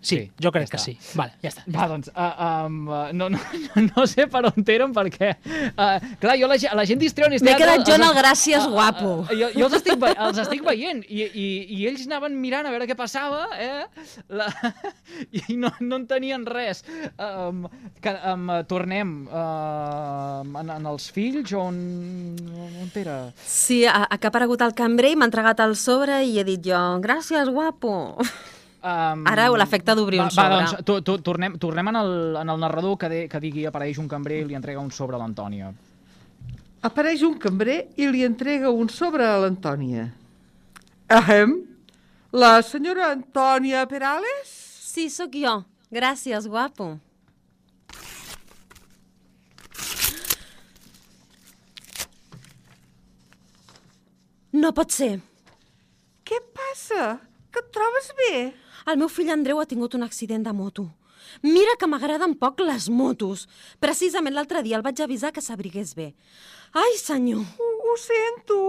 [0.00, 0.94] Sí, jo crec que sí.
[1.18, 1.62] Vale, ja està.
[1.68, 3.38] Va, doncs, uh, um, uh, no, no,
[3.90, 5.34] no sé per on eren, perquè...
[5.74, 7.44] Uh, clar, jo la, la gent d'Histrionis...
[7.44, 9.10] M'he quedat jo en el gràcies Ah, guapo.
[9.28, 12.72] ah, jo, jo els, estic, els estic veient i, i, i ells anaven mirant a
[12.72, 13.84] veure què passava, eh?
[14.32, 14.48] La,
[15.50, 16.80] I no, no en tenien res.
[17.20, 17.66] Um,
[18.00, 21.76] que, um, tornem uh, en, en els fills on,
[22.40, 23.18] on era?
[23.44, 26.80] Sí, ha, ha aparegut el cambrer i m'ha entregat el sobre i he dit jo,
[27.04, 27.98] gràcies, guapo.
[28.80, 30.48] Um, Ara l'efecte d'obrir un sobre.
[30.48, 33.66] Va, doncs, tu, tu, tornem, tornem en el, en el narrador que, de, que digui
[33.68, 35.68] apareix un cambrer i li entrega un sobre a l'Antònia.
[36.88, 40.06] Apareix un cambrer i li entrega un sobre a l'Antònia.
[41.12, 41.58] Ahem.
[42.32, 44.48] La senyora Antònia Perales?
[44.90, 45.58] Sí, sóc jo.
[45.92, 46.94] Gràcies, guapo.
[54.56, 55.18] No pot ser.
[56.26, 57.18] Què passa?
[57.50, 58.34] Que et trobes bé?
[58.90, 60.88] El meu fill Andreu ha tingut un accident de moto.
[61.46, 63.46] Mira que m'agraden poc les motos.
[63.78, 66.08] Precisament l'altre dia el vaig avisar que s'abrigués bé.
[66.74, 67.44] Ai, senyor.
[67.58, 68.60] Ho, ho sento.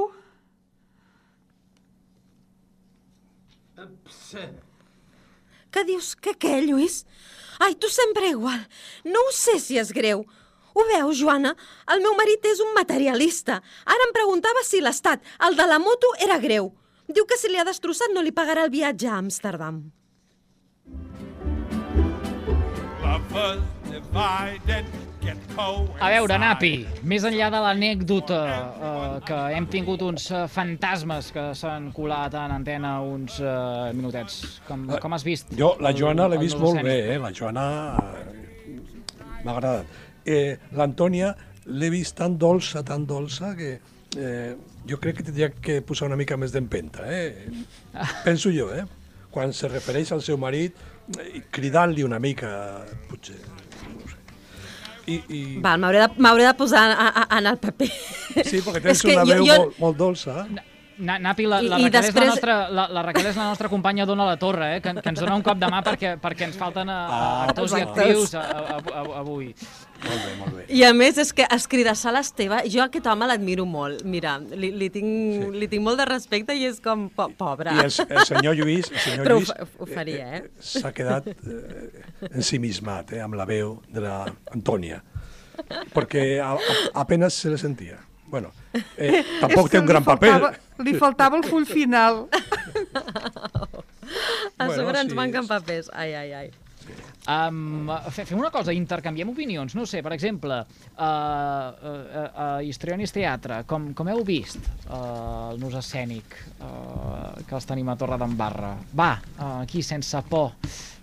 [5.71, 6.13] Què dius?
[6.15, 7.01] Que què, Lluís?
[7.61, 8.61] Ai, tu sempre igual.
[9.05, 10.25] No ho sé si és greu.
[10.73, 11.55] Ho veus, Joana?
[11.93, 13.57] El meu marit és un materialista.
[13.85, 16.71] Ara em preguntava si l'estat, el de la moto, era greu.
[17.11, 19.81] Diu que si li ha destrossat no li pagarà el viatge a Amsterdam.
[25.99, 26.71] A veure, Napi,
[27.11, 32.55] més enllà de l'anècdota eh, que hem tingut uns eh, fantasmes que s'han colat en
[32.55, 35.51] antena uns eh, minutets, com, com has vist?
[35.59, 37.17] Jo, la Joana l'he vist molt bé, eh?
[37.21, 37.65] La Joana
[37.99, 38.79] eh,
[39.43, 39.99] m'ha agradat.
[40.23, 41.33] Eh, L'Antònia
[41.67, 43.73] l'he vist tan dolça, tan dolça, que
[44.17, 44.55] eh,
[44.87, 47.51] jo crec que tindria que posar una mica més d'empenta, eh?
[48.25, 48.87] Penso jo, eh?
[49.31, 50.90] Quan se refereix al seu marit, eh,
[51.51, 52.49] cridant-li una mica,
[53.09, 54.17] potser, no ho sé.
[55.11, 55.39] I, i...
[55.63, 57.87] Val, m'hauré de, m'hauré de posar a, a, en el paper.
[58.45, 60.45] Sí, perquè tens És que una jo- veu jo- molt, molt dolça.
[61.01, 63.37] Na, Napi, la, I- la, i Raquel és la, després- nostra, la, la Raquel és
[63.39, 64.81] la nostra companya d'Ona la Torre, eh?
[64.85, 67.47] que, que ens dona un cop de mà perquè, perquè ens falten a, a Ah,
[67.49, 68.01] actors i exacte.
[68.05, 69.49] actrius a, a, a, avui.
[70.01, 70.65] Molt bé, molt bé.
[70.73, 74.03] I a més és que escridassar l'Esteve, jo aquest home l'admiro molt.
[74.07, 75.49] Mira, li, li, tinc, sí.
[75.61, 77.73] li tinc molt de respecte i és com, po, pobre.
[77.75, 80.43] I el, el senyor Lluís, el senyor Però Lluís ho faria, eh?
[80.71, 84.15] s'ha quedat eh, ensimismat eh, amb la veu de la
[84.55, 85.01] Antònia,
[85.93, 87.99] perquè a, a, apenas se le sentia.
[88.31, 88.53] Bueno,
[88.95, 90.85] eh, tampoc té un gran li faltava, paper.
[90.87, 92.23] Li faltava el full final.
[94.57, 95.89] A Bueno, sobre ens sí, manquen papers.
[95.93, 96.51] Ai, ai, ai.
[97.29, 99.75] Um, fe- fem una cosa, intercanviem opinions.
[99.77, 100.55] No sé, per exemple,
[100.97, 101.09] a
[101.69, 104.57] uh, uh, uh, Histrionis Teatre, com, com heu vist
[104.89, 106.33] uh, el nus escènic
[106.65, 108.71] uh, que els tenim a Torre d'Embarra?
[108.97, 110.55] Va, uh, aquí, sense por,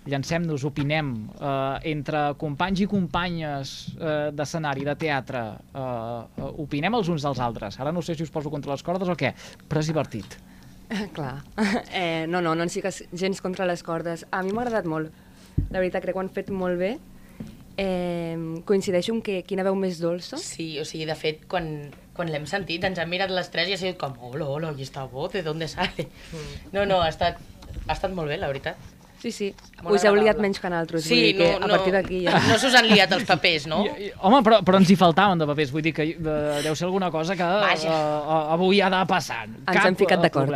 [0.09, 7.13] llancem-nos, opinem, uh, entre companys i companyes uh, d'escenari, de teatre, uh, uh, opinem els
[7.15, 7.79] uns dels altres.
[7.79, 9.31] Ara no sé si us poso contra les cordes o què,
[9.69, 10.39] però és divertit.
[11.17, 11.37] Clar.
[11.95, 14.27] Eh, no, no, no ens fiques gens contra les cordes.
[14.33, 15.15] A mi m'ha agradat molt.
[15.71, 16.97] La veritat, crec que ho han fet molt bé.
[17.79, 20.39] Eh, coincideixo en que quina veu més dolça.
[20.43, 21.69] Sí, o sigui, de fet, quan,
[22.17, 24.87] quan l'hem sentit, ens han mirat les tres i ha sigut com, hola, hola, i
[24.87, 26.09] esta voz, de dónde sale?
[26.75, 27.39] No, no, ha estat,
[27.87, 28.98] ha estat molt bé, la veritat.
[29.19, 29.49] Sí, sí.
[29.83, 30.43] Molt Us heu liat agradable.
[30.43, 31.05] menys que nosaltres.
[31.07, 32.39] Sí, vull dir que no, a partir d'aquí ja...
[32.49, 33.81] No s'us han liat els papers, no?
[33.87, 36.77] I, i, home, però, però ens hi faltaven de papers, vull dir que uh, deu
[36.79, 39.41] ser alguna cosa que uh, uh, avui ha de passar.
[39.47, 40.55] Ens hem ficat eh, d'acord.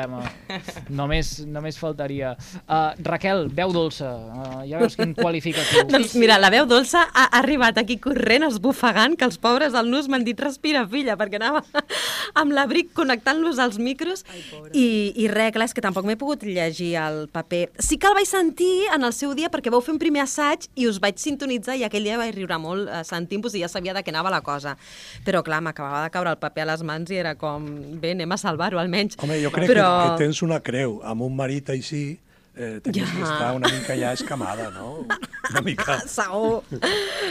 [0.90, 2.32] Només, només faltaria.
[2.62, 5.86] Uh, Raquel, veu dolça, uh, ja veus quin qualificatiu.
[5.90, 10.10] Doncs mira, la veu dolça ha arribat aquí corrent, esbufegant, que els pobres del nus
[10.10, 11.64] m'han dit respira, filla, perquè anava
[12.42, 14.22] amb l'abric connectant-los als micros.
[14.70, 14.86] I,
[15.18, 17.64] I res, clar, és que tampoc m'he pogut llegir el paper.
[17.82, 20.66] Sí que el vaig sentir en el seu dia perquè vau fer un primer assaig
[20.76, 23.94] i us vaig sintonitzar i aquell dia vaig riure molt eh, sentint-vos i ja sabia
[23.94, 24.76] de què anava la cosa.
[25.24, 27.64] Però clar, m'acabava de caure el paper a les mans i era com,
[28.00, 29.16] bé, anem a salvar-ho almenys.
[29.22, 29.88] Home, jo crec Però...
[29.88, 32.18] que, que tens una creu amb un marit així,
[32.56, 33.14] eh, tenies Ja.
[33.16, 35.06] que estar una mica ja escamada, no?
[35.52, 35.98] Una mica.
[36.08, 36.62] Segur,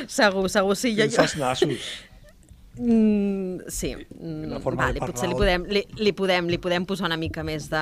[0.08, 0.92] segur, segur, sí.
[0.98, 2.11] Jo, Fins als nassos.
[2.78, 7.18] Mm, sí, mm, de vale, potser li podem, li, li, podem, li podem posar una
[7.20, 7.82] mica més de...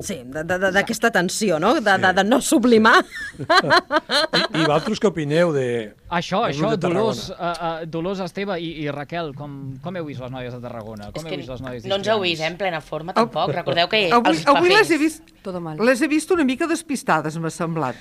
[0.00, 1.74] Sí, de- de- de- d'aquesta tensió, no?
[1.76, 3.02] De, de, de no sublimar.
[3.36, 5.66] I, I vosaltres què opineu de...
[6.08, 10.08] Això, del això, de Dolors, uh, uh, Dolors Esteve i, i Raquel, com, com heu
[10.08, 11.10] vist les noies de Tarragona?
[11.12, 13.52] Com heu vist les noies no ens heu vist, eh, en plena forma, tampoc.
[13.60, 15.34] Recordeu que Avui, els avui les he vist...
[15.44, 15.76] Todo mal.
[15.84, 18.00] Les he vist una mica despistades, m'ha semblat.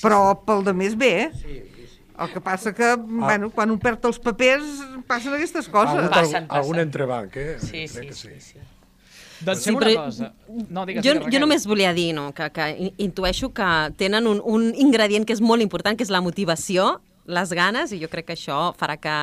[0.00, 1.30] Però pel de més bé, eh?
[1.38, 1.60] Sí,
[2.18, 2.96] El que passa que, Ah.
[2.96, 4.64] bueno, quan un perd els papers,
[5.06, 5.98] passen aquestes Ha coses.
[5.98, 7.56] hagut algun, algun entrebanc, eh?
[7.58, 8.58] Sí, sí, que sí, sí.
[9.40, 10.32] Doncs Sí, una però cosa.
[10.70, 14.26] No, digues, jo, digues, jo només volia dir no, que, que in- intueixo que tenen
[14.28, 18.08] un, un ingredient que és molt important, que és la motivació, les ganes, i jo
[18.12, 19.14] crec que això farà que,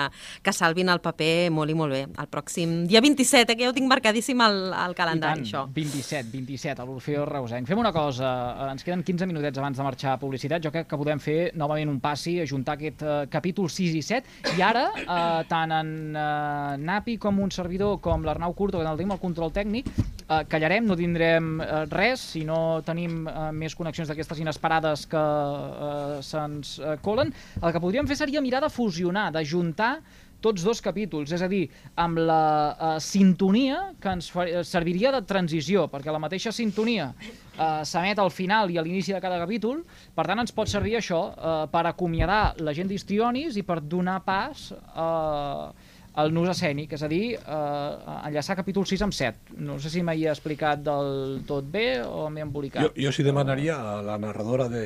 [0.44, 2.02] que salvin el paper molt i molt bé.
[2.06, 5.66] El pròxim dia 27, eh, que ja ho tinc marcadíssim al, al calendari, I això.
[5.68, 7.68] tant, 27, 27, a l'Orfeo Reusenc.
[7.70, 8.32] Fem una cosa,
[8.66, 10.64] eh, ens queden 15 minutets abans de marxar a publicitat.
[10.64, 14.56] Jo crec que podem fer novament un passi, ajuntar aquest uh, capítol 6 i 7,
[14.58, 18.92] i ara, uh, tant en uh, Napi com un servidor, com l'Arnau Curto, que en
[18.92, 23.50] el tenim el control tècnic, uh, callarem, no tindrem uh, res, si no tenim uh,
[23.56, 27.34] més connexions d'aquestes inesperades que uh, se'ns uh, colen.
[27.62, 30.00] El que podríem fer seria mirar de fusionar, de juntar
[30.42, 31.66] tots dos capítols, és a dir,
[32.00, 37.12] amb la uh, sintonia que ens fa, eh, serviria de transició, perquè la mateixa sintonia
[37.12, 39.84] uh, s'emet al final i a l'inici de cada capítol,
[40.16, 44.18] per tant ens pot servir això uh, per acomiadar la gent d'Histrionis i per donar
[44.26, 45.70] pas uh,
[46.16, 49.60] al nus escènic, és a dir, uh, enllaçar capítol 6 amb 7.
[49.62, 52.88] No sé si m'hi he explicat del tot bé o m'he embolicat.
[52.88, 54.86] Jo, jo sí demanaria a la narradora de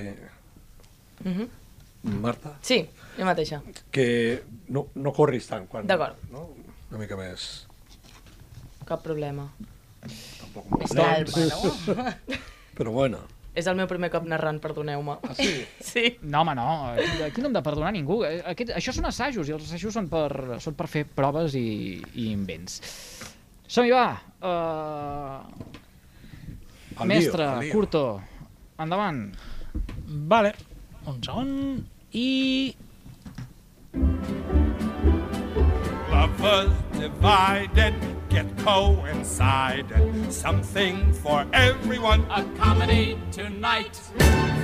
[1.23, 1.47] Mhm.
[2.05, 2.83] Marta Sí,
[3.17, 3.61] jo mateixa.
[3.91, 5.67] que no, no corris tant.
[5.69, 6.17] quan- D'acord.
[6.31, 6.49] No?
[6.91, 7.65] Una mica més...
[8.85, 9.47] Cap problema.
[10.05, 12.11] Més No, calma, no?
[12.77, 13.23] Però bueno.
[13.55, 15.15] És el meu primer cop narrant, perdoneu-me.
[15.23, 15.47] Ah, sí?
[15.91, 16.03] sí.
[16.21, 16.65] No, home, no.
[17.25, 18.19] Aquí, no hem de perdonar ningú.
[18.27, 21.63] Eh, Aquest, això són assajos, i els assajos són per, són per fer proves i,
[22.19, 22.77] i invents.
[23.65, 24.09] Som-hi, va.
[24.45, 25.73] Uh...
[26.95, 27.71] Lío, Mestre, lío.
[27.73, 28.03] Curto,
[28.79, 29.23] endavant.
[30.31, 30.53] Vale,
[31.09, 31.49] un segon
[32.15, 32.75] i...
[36.09, 37.93] Lovers divided
[38.29, 40.31] get coincided.
[40.31, 42.25] Something for everyone.
[42.31, 43.95] A comedy tonight.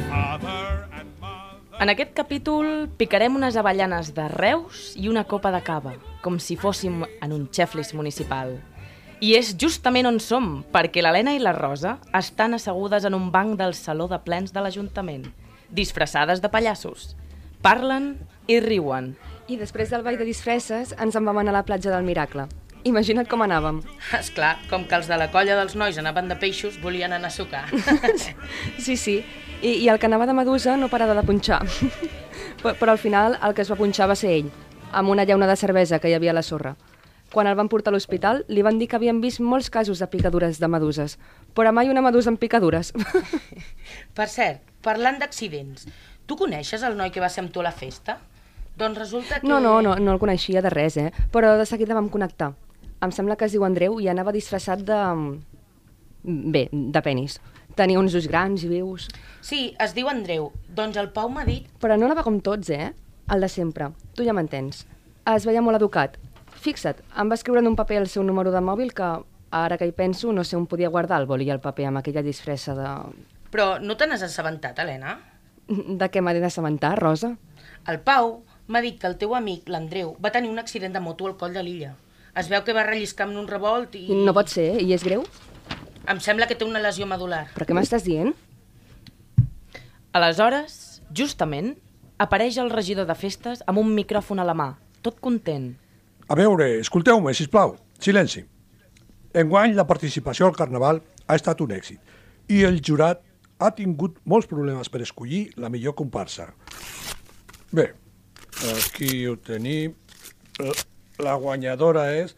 [0.10, 1.80] Father and mother.
[1.80, 6.56] En aquest capítol picarem unes avellanes de Reus i una copa de cava, com si
[6.56, 8.58] fóssim en un xeflis municipal.
[9.22, 13.58] I és justament on som, perquè l'Helena i la Rosa estan assegudes en un banc
[13.60, 15.28] del saló de plens de l'Ajuntament,
[15.70, 17.12] disfressades de pallassos.
[17.62, 18.15] Parlen
[18.50, 19.12] i riuen.
[19.45, 22.47] I després del ball de disfresses ens en vam anar a la platja del Miracle.
[22.89, 23.84] Imagina't com anàvem.
[24.17, 27.30] És clar, com que els de la colla dels nois anaven de peixos, volien anar
[27.30, 27.67] a sucar.
[28.82, 29.19] Sí, sí.
[29.62, 31.62] I, I el que anava de Medusa no parava de punxar.
[32.63, 34.50] però, però al final el que es va punxar va ser ell,
[34.91, 36.74] amb una llauna de cervesa que hi havia a la sorra.
[37.32, 40.10] Quan el van portar a l'hospital, li van dir que havien vist molts casos de
[40.12, 41.19] picadures de meduses,
[41.56, 42.91] però mai una medusa amb picadures.
[44.17, 45.86] Per cert, parlant d'accidents,
[46.32, 48.15] tu coneixes el noi que va ser amb tu a la festa?
[48.80, 49.48] Doncs resulta que...
[49.48, 51.10] No, no, no, no el coneixia de res, eh?
[51.34, 52.54] Però de seguida vam connectar.
[53.04, 55.00] Em sembla que es diu Andreu i anava disfressat de...
[56.24, 57.39] Bé, de penis.
[57.76, 59.10] Tenia uns ulls grans i vius.
[59.44, 60.52] Sí, es diu Andreu.
[60.78, 61.67] Doncs el Pau m'ha dit...
[61.84, 62.94] Però no anava com tots, eh?
[63.32, 63.89] El de sempre.
[64.15, 64.86] Tu ja m'entens.
[65.28, 66.15] Es veia molt educat.
[66.62, 69.10] Fixa't, em va escriure en un paper el seu número de mòbil que,
[69.52, 72.04] ara que hi penso, no sé on podia guardar el boli i el paper amb
[72.04, 72.88] aquella disfressa de...
[73.52, 75.17] Però no te n'has assabentat, Helena?
[75.72, 77.36] De què m'ha d'assabentar, Rosa?
[77.88, 81.28] El Pau m'ha dit que el teu amic, l'Andreu, va tenir un accident de moto
[81.30, 81.94] al coll de l'illa.
[82.36, 84.06] Es veu que va relliscar amb un revolt i...
[84.12, 85.24] No pot ser, i és greu?
[86.12, 87.46] Em sembla que té una lesió medular.
[87.56, 88.34] Però què m'estàs dient?
[90.18, 91.74] Aleshores, justament,
[92.20, 94.74] apareix el regidor de festes amb un micròfon a la mà,
[95.06, 95.72] tot content.
[96.28, 97.78] A veure, escolteu-me, sisplau.
[98.02, 98.44] Silenci.
[99.38, 102.00] Enguany la participació al Carnaval ha estat un èxit
[102.52, 103.22] i el jurat
[103.62, 106.50] ha tingut molts problemes per escollir la millor comparsa.
[107.71, 107.93] Bé,
[108.74, 109.93] aquí ho tenim.
[111.21, 112.36] La guanyadora és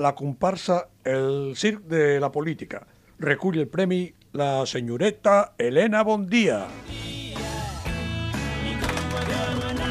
[0.00, 2.86] la comparsa El Circ de la Política.
[3.20, 6.66] Recull el premi la senyoreta Helena Bondia.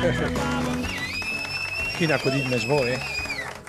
[1.95, 2.99] Quin acudit més bo, eh?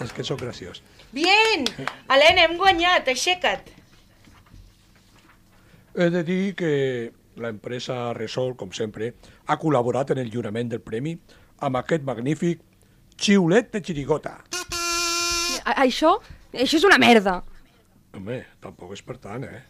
[0.02, 0.82] És que sóc graciós.
[1.14, 1.64] Bien!
[2.10, 3.75] Helena, hem guanyat, aixeca't!
[5.96, 6.70] He de dir que
[7.40, 9.14] l'empresa Resol, com sempre,
[9.48, 11.14] ha col·laborat en el lliurament del premi
[11.64, 12.60] amb aquest magnífic
[13.16, 14.34] xiulet de xirigota.
[15.64, 16.18] A això?
[16.52, 17.38] Això és una merda.
[18.12, 19.64] Home, tampoc és per tant, eh?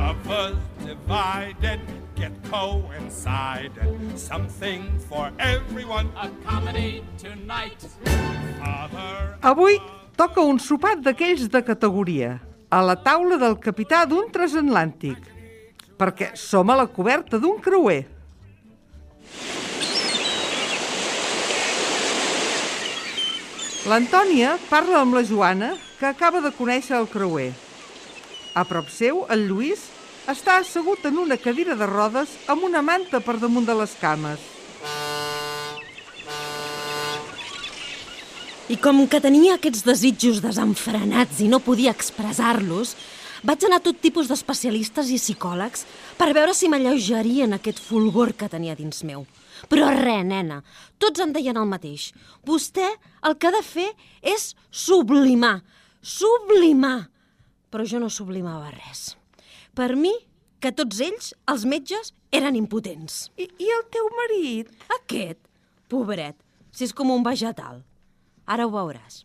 [0.00, 1.84] Lovers divided
[2.18, 4.18] get coincided.
[4.18, 6.10] Something for everyone.
[6.16, 7.86] A comedy tonight.
[8.58, 9.78] Father Avui
[10.18, 12.40] toca un sopar d'aquells de categoria,
[12.74, 15.18] a la taula del capità d'un transatlàntic,
[15.94, 18.02] perquè som a la coberta d'un creuer.
[23.88, 27.52] L'Antònia parla amb la Joana, que acaba de conèixer el creuer.
[28.58, 29.86] A prop seu, el Lluís
[30.26, 34.57] està assegut en una cadira de rodes amb una manta per damunt de les cames.
[38.68, 42.90] I com que tenia aquests desitjos desenfrenats i no podia expressar-los,
[43.40, 45.86] vaig anar a tot tipus d'especialistes i psicòlegs
[46.18, 49.24] per veure si m'alleugerien aquest fulgor que tenia dins meu.
[49.72, 50.60] Però res, nena,
[51.00, 52.10] tots em deien el mateix.
[52.44, 52.92] Vostè
[53.24, 53.88] el que ha de fer
[54.20, 55.62] és sublimar,
[56.04, 57.08] sublimar.
[57.72, 59.14] Però jo no sublimava res.
[59.72, 60.12] Per mi,
[60.60, 63.30] que tots ells, els metges, eren impotents.
[63.40, 64.76] I, i el teu marit?
[65.00, 65.40] Aquest,
[65.88, 66.36] pobret,
[66.68, 67.87] si és com un vegetal.
[68.48, 69.22] Ara ho veuràs.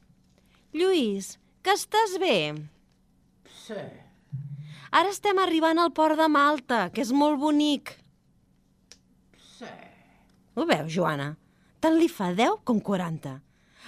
[0.76, 2.38] Lluís, que estàs bé?
[3.64, 3.80] Sí.
[4.92, 7.96] Ara estem arribant al port de Malta, que és molt bonic.
[9.56, 9.70] Sí.
[10.60, 11.32] Ho veus, Joana?
[11.80, 13.38] Tant li fa 10 com 40.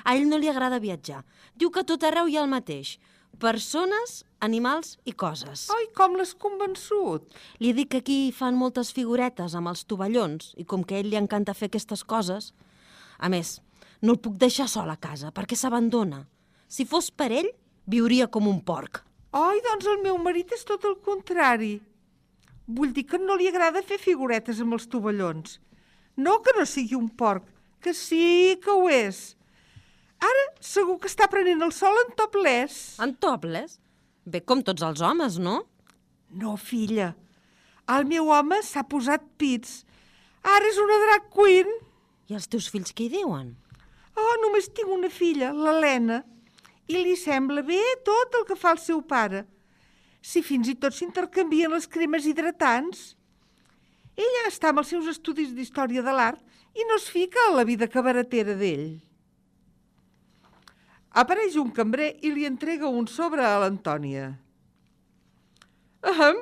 [0.06, 1.22] A ell no li agrada viatjar.
[1.56, 2.96] Diu que tot arreu hi ha el mateix.
[3.40, 5.68] Persones, animals i coses.
[5.76, 7.28] Ai, com l'has convençut?
[7.60, 11.12] Li dic que aquí fan moltes figuretes amb els tovallons i com que a ell
[11.12, 12.54] li encanta fer aquestes coses...
[13.16, 13.62] A més,
[14.06, 16.22] no el puc deixar sol a casa perquè s'abandona.
[16.70, 17.50] Si fos per ell,
[17.90, 19.02] viuria com un porc.
[19.36, 21.80] Ai, doncs el meu marit és tot el contrari.
[22.66, 25.60] Vull dir que no li agrada fer figuretes amb els tovallons.
[26.18, 27.44] No que no sigui un porc,
[27.82, 29.36] que sí que ho és.
[30.24, 32.96] Ara segur que està prenent el sol en topless.
[33.04, 33.80] En topless?
[34.26, 35.60] Bé, com tots els homes, no?
[36.34, 37.12] No, filla.
[37.92, 39.84] El meu home s'ha posat pits.
[40.42, 41.70] Ara és una drag queen.
[42.32, 43.54] I els teus fills què hi diuen?
[44.16, 46.22] Oh, només tinc una filla, l'Helena,
[46.88, 49.44] i li sembla bé tot el que fa el seu pare.
[50.26, 53.14] Si fins i tot s'intercanvien les cremes hidratants.
[54.16, 56.42] Ella està amb els seus estudis d'història de l'art
[56.76, 58.88] i no es fica a la vida cabaretera d'ell.
[61.16, 64.34] Apareix un cambrer i li entrega un sobre a l'Antònia.
[66.12, 66.42] Ahem,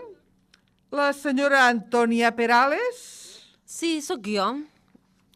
[0.94, 3.04] la senyora Antònia Perales?
[3.66, 4.48] Sí, sóc jo.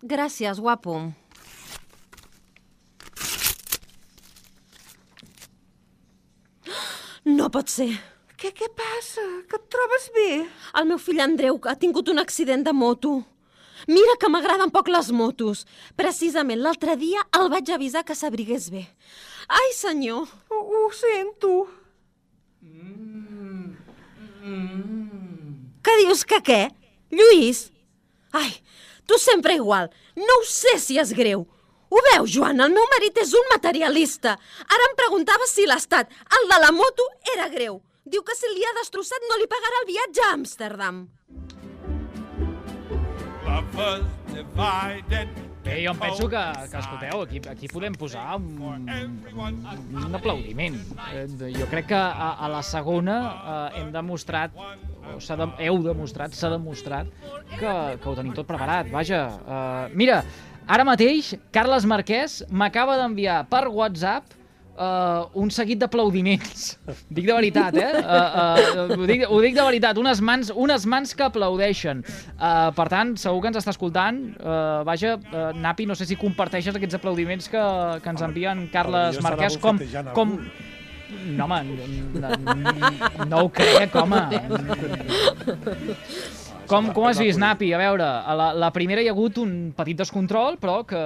[0.02, 1.00] Gràcies, guapo.
[7.28, 7.90] No pot ser.
[8.40, 9.24] Què, què passa?
[9.52, 10.30] Que et trobes bé?
[10.80, 13.18] El meu fill Andreu ha tingut un accident de moto.
[13.92, 15.66] Mira que m'agraden poc les motos.
[16.00, 18.86] Precisament l'altre dia el vaig avisar que s'abrigués bé.
[19.48, 20.24] Ai, senyor!
[20.48, 21.52] Ho, ho sento.
[25.84, 26.62] Què dius que què?
[27.12, 27.68] Lluís?
[28.32, 28.56] Ai,
[29.04, 29.92] tu sempre igual.
[30.16, 31.44] No ho sé si és greu.
[31.90, 32.60] Ho veus, Joan?
[32.60, 34.36] El meu marit és un materialista.
[34.68, 37.80] Ara em preguntava si l'estat, el de la moto, era greu.
[38.08, 41.06] Diu que si li ha destrossat no li pagarà el viatge a Amsterdam.
[45.68, 50.78] Bé, jo em penso que, que escolteu, aquí, aquí podem posar un, un aplaudiment.
[51.12, 51.26] Eh,
[51.58, 54.56] Jo crec que a, a la segona eh, hem demostrat,
[55.12, 57.12] o s'ha de, heu demostrat, s'ha demostrat
[57.58, 58.88] que, que ho tenim tot preparat.
[58.94, 60.22] Vaja, eh, mira,
[60.68, 64.38] ara mateix Carles Marquès m'acaba d'enviar per WhatsApp
[64.78, 66.78] uh, un seguit d'aplaudiments.
[67.16, 67.92] dic de veritat, eh?
[67.98, 72.04] Uh, uh, ho, dic, ho dic de veritat, unes mans, unes mans que aplaudeixen.
[72.38, 74.22] Uh, per tant, segur que ens està escoltant.
[74.38, 77.64] Uh, vaja, uh, Napi, no sé si comparteixes aquests aplaudiments que,
[78.04, 79.82] que ens envien Carles Marquès com...
[80.16, 80.40] com
[81.08, 81.62] no, home,
[82.20, 84.20] no, no, no ho crec, home.
[86.68, 87.70] Com, com has vist, Napi?
[87.74, 91.02] A veure, a la, la primera hi ha hagut un petit descontrol, però que,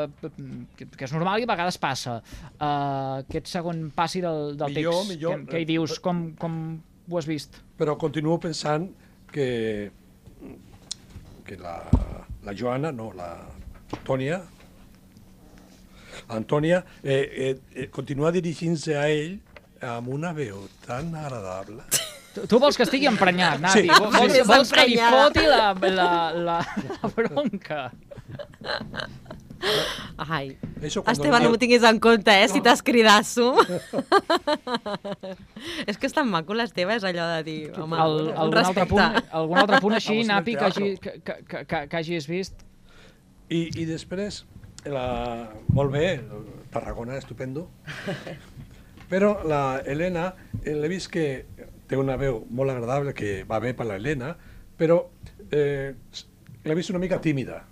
[0.77, 2.17] que, que és normal i a vegades passa.
[2.57, 5.43] Uh, aquest segon passi del, del Millor, text, millor.
[5.43, 5.99] Què, què hi dius?
[6.03, 6.55] Com, com
[7.09, 7.61] ho has vist?
[7.77, 8.89] Però continuo pensant
[9.31, 9.91] que,
[11.45, 11.77] que la,
[12.47, 13.31] la Joana, no, la
[13.91, 14.41] Antònia,
[16.31, 19.39] Antònia eh, eh, eh, continua dirigint-se a ell
[19.81, 21.83] amb una veu tan agradable.
[22.35, 23.81] Tu, tu vols que estigui emprenyat, Napi?
[23.81, 23.87] Sí.
[23.91, 26.59] Vols, vols, Sí, vols que li foti la, la, la,
[26.95, 27.81] la bronca?
[30.17, 33.51] Ai, Eso Esteve, no m'ho tinguis en compte, eh, si t'escridasso.
[35.89, 38.63] és que és tan maco l'Esteve, és allò de dir, home, El, un algun, altre
[38.63, 38.89] respecte.
[38.95, 42.65] punt, algun altre punt així, Napi, que, hagi, que, que, que, que hagis vist?
[43.51, 44.43] I, i després,
[44.89, 45.05] la,
[45.75, 46.07] molt bé,
[46.73, 47.67] Tarragona, estupendo.
[49.11, 50.29] Però la Helena,
[50.63, 51.25] eh, l'he vist que
[51.91, 54.31] té una veu molt agradable, que va bé per la Helena,
[54.79, 55.01] però
[55.51, 55.91] eh,
[56.63, 57.65] l'he vist una mica tímida,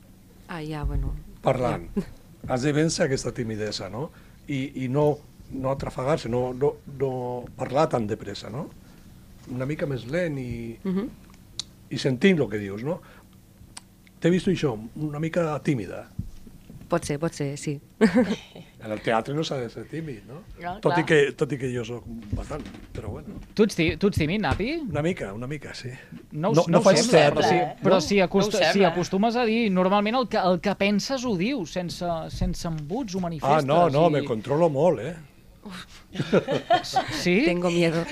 [0.50, 1.14] Ah, ja, bueno.
[1.46, 1.88] parlant.
[2.50, 4.10] Has de vèncer aquesta timidesa, no?
[4.50, 5.06] I, i no,
[5.54, 7.12] no atrafegar-se, no, no, no
[7.56, 8.68] parlar tan de pressa, no?
[9.54, 11.08] Una mica més lent i, Mhm.
[11.92, 13.00] i sentint el que dius, no?
[14.20, 16.10] T'he vist això, una mica tímida.
[16.90, 17.76] Pot ser, pot ser, sí.
[18.80, 20.38] En el teatre no s'ha de ser tímid, no?
[20.64, 21.06] No, tot, i clar.
[21.10, 22.64] que, tot i que jo sóc bastant,
[22.96, 23.36] però bueno.
[23.54, 24.70] Tu ets, tí, tu ets tímid, Napi?
[24.88, 25.90] Una mica, una mica, sí.
[26.32, 27.76] No, No- ho- no ho faig sembla, cert, però, si, eh?
[27.84, 28.02] però No?
[28.02, 31.74] si, acost, No si acostumes a dir, normalment el que, el que penses ho dius,
[31.76, 33.66] sense, sense embuts ho Ah, manifestes.
[33.68, 34.12] no, no, i...
[34.16, 35.16] me controlo molt, eh?
[37.22, 37.44] Sí?
[37.46, 38.06] Tengo miedo.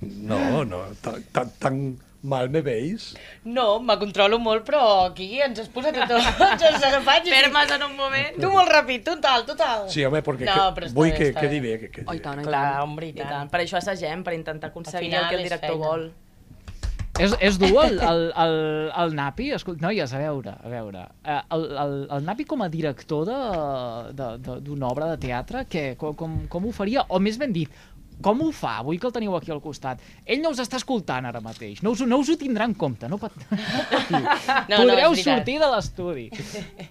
[0.00, 3.06] No, no, tan, tan, tan mal me veis.
[3.46, 7.30] No, me controlo molt, però aquí ens has posat a tots els agafats.
[7.30, 8.36] Fermes en un moment.
[8.42, 9.86] Tu molt ràpid, total, total.
[9.94, 11.74] Sí, home, perquè No, que, vull bé, que quedi bé.
[11.86, 12.84] Que quedi Oh, i tant, i Clar, tant.
[12.84, 13.32] hombre, i I tant.
[13.32, 13.50] tant.
[13.54, 16.08] Per això assagem, per intentar aconseguir final el que el director vol.
[17.16, 18.54] És, és dur el, el, el,
[19.02, 19.46] el Napi?
[19.56, 21.06] Escolta, noies, a veure, a veure.
[21.24, 25.62] eh, El, el, el Napi com a director de- de- de- d'una obra de teatre,
[25.64, 27.06] què, com, com, com ho faria?
[27.08, 27.72] O més ben dit,
[28.22, 28.78] com ho fa?
[28.86, 30.00] Vull que el teniu aquí al costat.
[30.24, 31.82] Ell no us està escoltant ara mateix.
[31.84, 33.08] No us, no us ho tindrà en compte.
[33.12, 33.32] No, pat...
[34.10, 35.24] no, No, no, Podreu veritat.
[35.24, 36.26] sortir de l'estudi.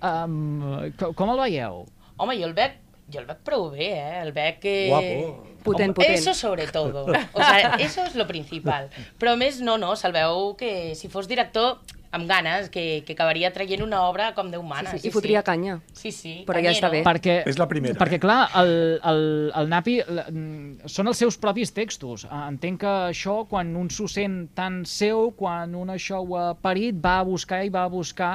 [0.01, 1.84] Um, com, com el veieu?
[2.17, 2.78] Home, jo el veig,
[3.11, 4.21] jo el veig prou bé, eh?
[4.21, 4.76] El veig que...
[4.93, 5.51] Guapo.
[5.65, 6.19] Potent, Home, potent.
[6.19, 7.07] Eso sobre todo.
[7.09, 8.91] O sea, eso es lo principal.
[9.17, 11.80] Però a més, no, no, se'l veu que si fos director
[12.16, 14.93] amb ganes, que, que acabaria traient una obra com Déu mana.
[14.95, 15.78] Sí, sí, i fotria canya.
[15.93, 16.34] Sí, sí.
[16.47, 17.01] Però ja està bé.
[17.05, 18.72] Perquè, És la primera, Perquè, clar, el,
[19.11, 19.22] el,
[19.61, 22.24] el Napi l- mm, són els seus propis textos.
[22.26, 26.53] Eh, Entenc que això, quan un s'ho sent tan seu, quan un això ho ha
[26.55, 28.34] parit, va a buscar i va a buscar...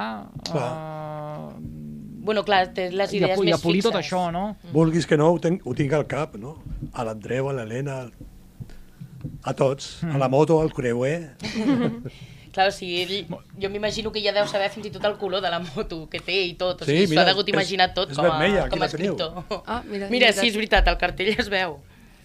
[0.53, 1.89] Uh,
[2.21, 3.89] Bueno, clar, té les i, a, idees i a més polir fixes.
[3.89, 4.43] tot això, no?
[4.75, 6.51] Vulguis que no, ho, tenc, ho tinc al cap, no?
[6.93, 7.95] A l'Andreu, a l'Helena,
[9.41, 11.31] a tots, a la moto, al creuer...
[12.51, 13.27] Clar, o sigui, ell,
[13.61, 16.19] jo m'imagino que ja deu saber fins i tot el color de la moto que
[16.19, 16.81] té i tot.
[16.81, 18.81] O Sí, sigui, s'ho mira, ha degut és- imaginar tot és com a, vermella, com
[18.81, 19.43] a escriptor.
[19.65, 21.79] Ah, mira, Mira, és sí, és veritat, el cartell es veu.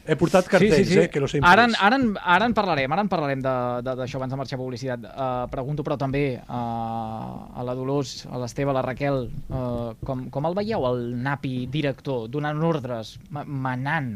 [0.06, 3.40] He portat cartells, eh, que los he Ara, ara, ara en parlarem, ara en parlarem
[3.42, 5.00] de- de- d'això abans de marxar a publicitat.
[5.02, 10.28] Uh, pregunto però també uh, a la Dolors, a l'Esteve, a la Raquel, uh, com,
[10.30, 14.12] com el veieu, el Napi director, donant ordres, ma- manant?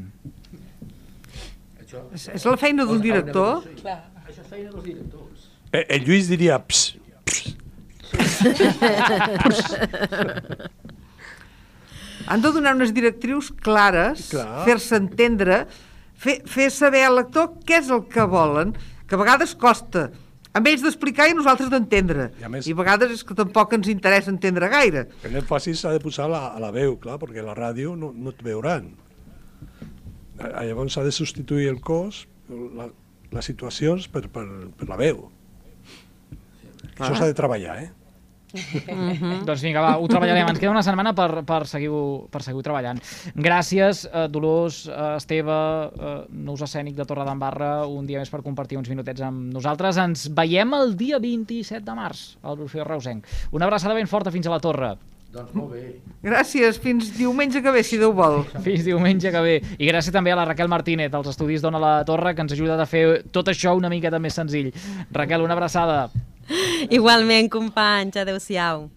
[2.14, 3.64] És, és la feina d'un director?
[3.82, 3.98] Clar.
[4.30, 5.29] Això és feina dels directors.
[5.72, 6.58] Eh, el Lluís diria...
[6.66, 7.54] Ps, ps.
[12.30, 14.64] Han de donar unes directrius clares, Clar.
[14.66, 15.64] fer-se entendre,
[16.20, 18.74] fer, fer saber al lector què és el que volen,
[19.08, 20.10] que a vegades costa
[20.54, 22.28] amb ells d'explicar i nosaltres d'entendre.
[22.40, 25.06] I a més- I a vegades és que tampoc ens interessa entendre gaire.
[25.26, 28.12] En el fàcil s'ha de posar la, a la veu, clar, perquè la ràdio no,
[28.14, 28.90] no et veuran.
[30.38, 32.88] A- Llavors s'ha de substituir el cos, la,
[33.30, 34.46] les situacions, per, per,
[34.76, 35.30] per la veu.
[37.00, 37.90] Això s'ha de treballar, eh?
[39.46, 40.48] Doncs vinga, va, ho treballarem.
[40.50, 42.98] Ens queda una setmana per, per seguir-ho per seguir treballant.
[43.38, 45.58] Gràcies, eh, Dolors, eh, Esteve,
[45.90, 46.16] eh,
[46.48, 50.00] Nus Escènic de Torredembarra, un dia més per compartir uns minutets amb nosaltres.
[50.02, 53.26] Ens veiem el dia 27 de març al Orfeo Reusenc.
[53.52, 54.96] Una abraçada ben forta fins a la torre.
[55.30, 55.84] Doncs molt bé.
[56.26, 58.40] Gràcies, fins diumenge que ve, si Déu vol.
[58.64, 59.52] Fins diumenge que ve.
[59.78, 62.74] I gràcies també a la Raquel Martínez, dels estudis Dona la Torre, que ens ajuda
[62.74, 64.72] a fer tot això una miqueta més senzill.
[65.14, 66.08] Raquel, una abraçada.
[66.96, 68.88] Igualment, companys, adeu-siau.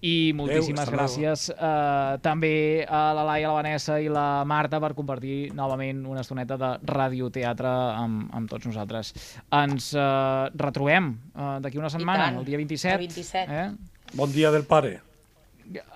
[0.00, 0.96] I moltíssimes luego.
[0.96, 6.24] gràcies eh, també a la Laia, la Vanessa i la Marta per compartir novament una
[6.24, 9.12] estoneta de radioteatre amb, amb tots nosaltres.
[9.54, 12.40] Ens eh, retrobem eh, d'aquí una setmana, tant.
[12.40, 12.94] el dia 27.
[12.96, 13.60] El 27.
[13.60, 14.16] Eh?
[14.16, 14.98] Bon dia del pare.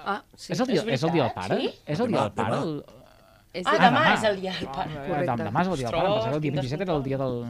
[0.05, 1.61] Ah, és, el dia, és, el dia del pare?
[1.61, 1.75] Sí?
[1.87, 2.57] És el dia del pare?
[2.57, 2.99] Demà, El...
[3.51, 4.95] És ah, demà, és el dia del pare.
[4.95, 7.41] Eh, Demà, demà és el dia del pare, el dia 27 era el dia del,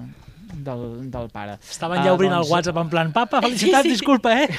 [0.55, 1.59] del, del pare.
[1.71, 3.97] Estaven ja obrint el WhatsApp en plan, papa, felicitats, Sí, sí.
[3.99, 4.49] disculpa, eh?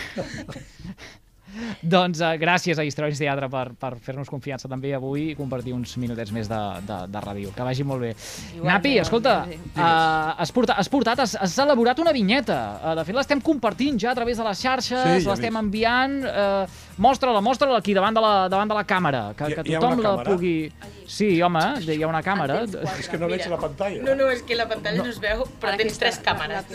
[1.83, 5.97] Doncs uh, gràcies a Històries Teatre per, per fer-nos confiança també avui i compartir uns
[5.99, 7.51] minutets més de, de, de ràdio.
[7.51, 8.11] Que vagi molt bé.
[8.53, 9.33] Igualment, Napi, escolta,
[9.75, 9.81] uh,
[10.39, 12.55] has, portat, has, portat, has, has elaborat una vinyeta.
[12.79, 16.15] Uh, de fet, l'estem compartint ja a través de les xarxes, Sí, ja l'estem enviant.
[16.23, 19.99] Uh, mostra-la, mostra-la aquí davant de la, davant de la càmera, que, Hi- que tothom
[19.99, 20.29] la càmera?
[20.29, 20.55] pugui...
[21.11, 22.61] Sí, home, hi ha una càmera.
[22.95, 23.99] És que no veig la pantalla.
[24.05, 26.69] No, no, és que la pantalla no, es veu, però tens tres càmeres.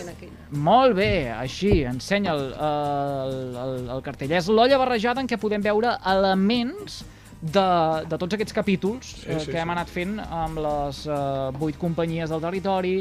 [0.52, 4.34] Molt bé, així, ensenya el, el, el, el cartell.
[4.36, 7.00] És l'olla barrejada en què podem veure elements
[7.40, 7.68] de,
[8.10, 11.16] de tots aquests capítols Sí, eh, sí, que hem anat fent amb les eh,
[11.60, 12.98] vuit companyies del territori,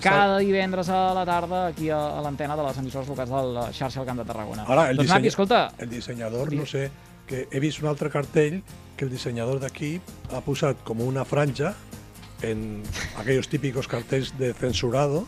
[0.00, 3.66] cada divendres a la tarda aquí a, a l'antena de les emissores locals de la
[3.72, 4.62] xarxa del Camp de Tarragona.
[4.64, 6.90] Ahora, el, doncs, disseny- Napi, escolta, el dissenyador, no sé,
[7.26, 8.62] que he vist un altre cartell
[8.96, 10.00] que el dissenyador d'aquí
[10.34, 11.74] ha posat com una franja
[12.42, 12.82] en
[13.18, 15.26] aquellos típicos cartells de censurado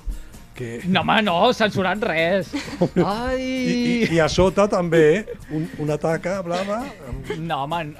[0.54, 0.80] que...
[0.86, 2.50] no, home, no, censurant res.
[3.04, 3.42] Ai!
[3.42, 7.94] I, i, I a sota també un, una taca blava amb- No, home,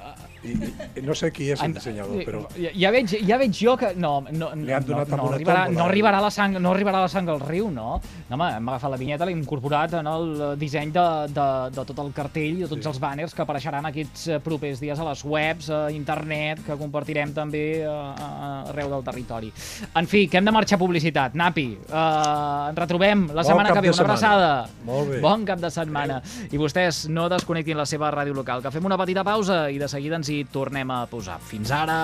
[0.45, 0.55] i,
[0.99, 2.43] i no sé qui és el En- dissenyador, però...
[2.57, 3.93] Ja, ja, veig, ja veig jo que...
[3.95, 5.39] No, no, no, no, una arribarà, tòmbola,
[5.73, 5.87] no, eh?
[5.89, 7.99] arribarà la sang, no arribarà la sang al riu, no?
[8.29, 10.29] No, home, hem agafat la vinyeta, l'hem incorporat en el
[10.61, 12.89] disseny de, de, de tot el cartell, de tots sí.
[12.93, 17.33] els banners que apareixeran aquests eh, propers dies a les webs, a internet, que compartirem
[17.35, 19.51] també eh, a- arreu del territori.
[19.95, 21.35] En fi, que hem de marxar a publicitat.
[21.37, 23.93] Napi, eh, ens retrobem la Bon setmana que ve.
[23.95, 24.49] Una abraçada.
[24.85, 25.19] Molt bé.
[25.23, 26.21] Bon cap de setmana.
[26.51, 29.87] I vostès no desconnectin la seva ràdio local, que fem una petita pausa i de
[29.91, 31.39] seguida ens hi tornem a posar.
[31.39, 31.99] Fins ara!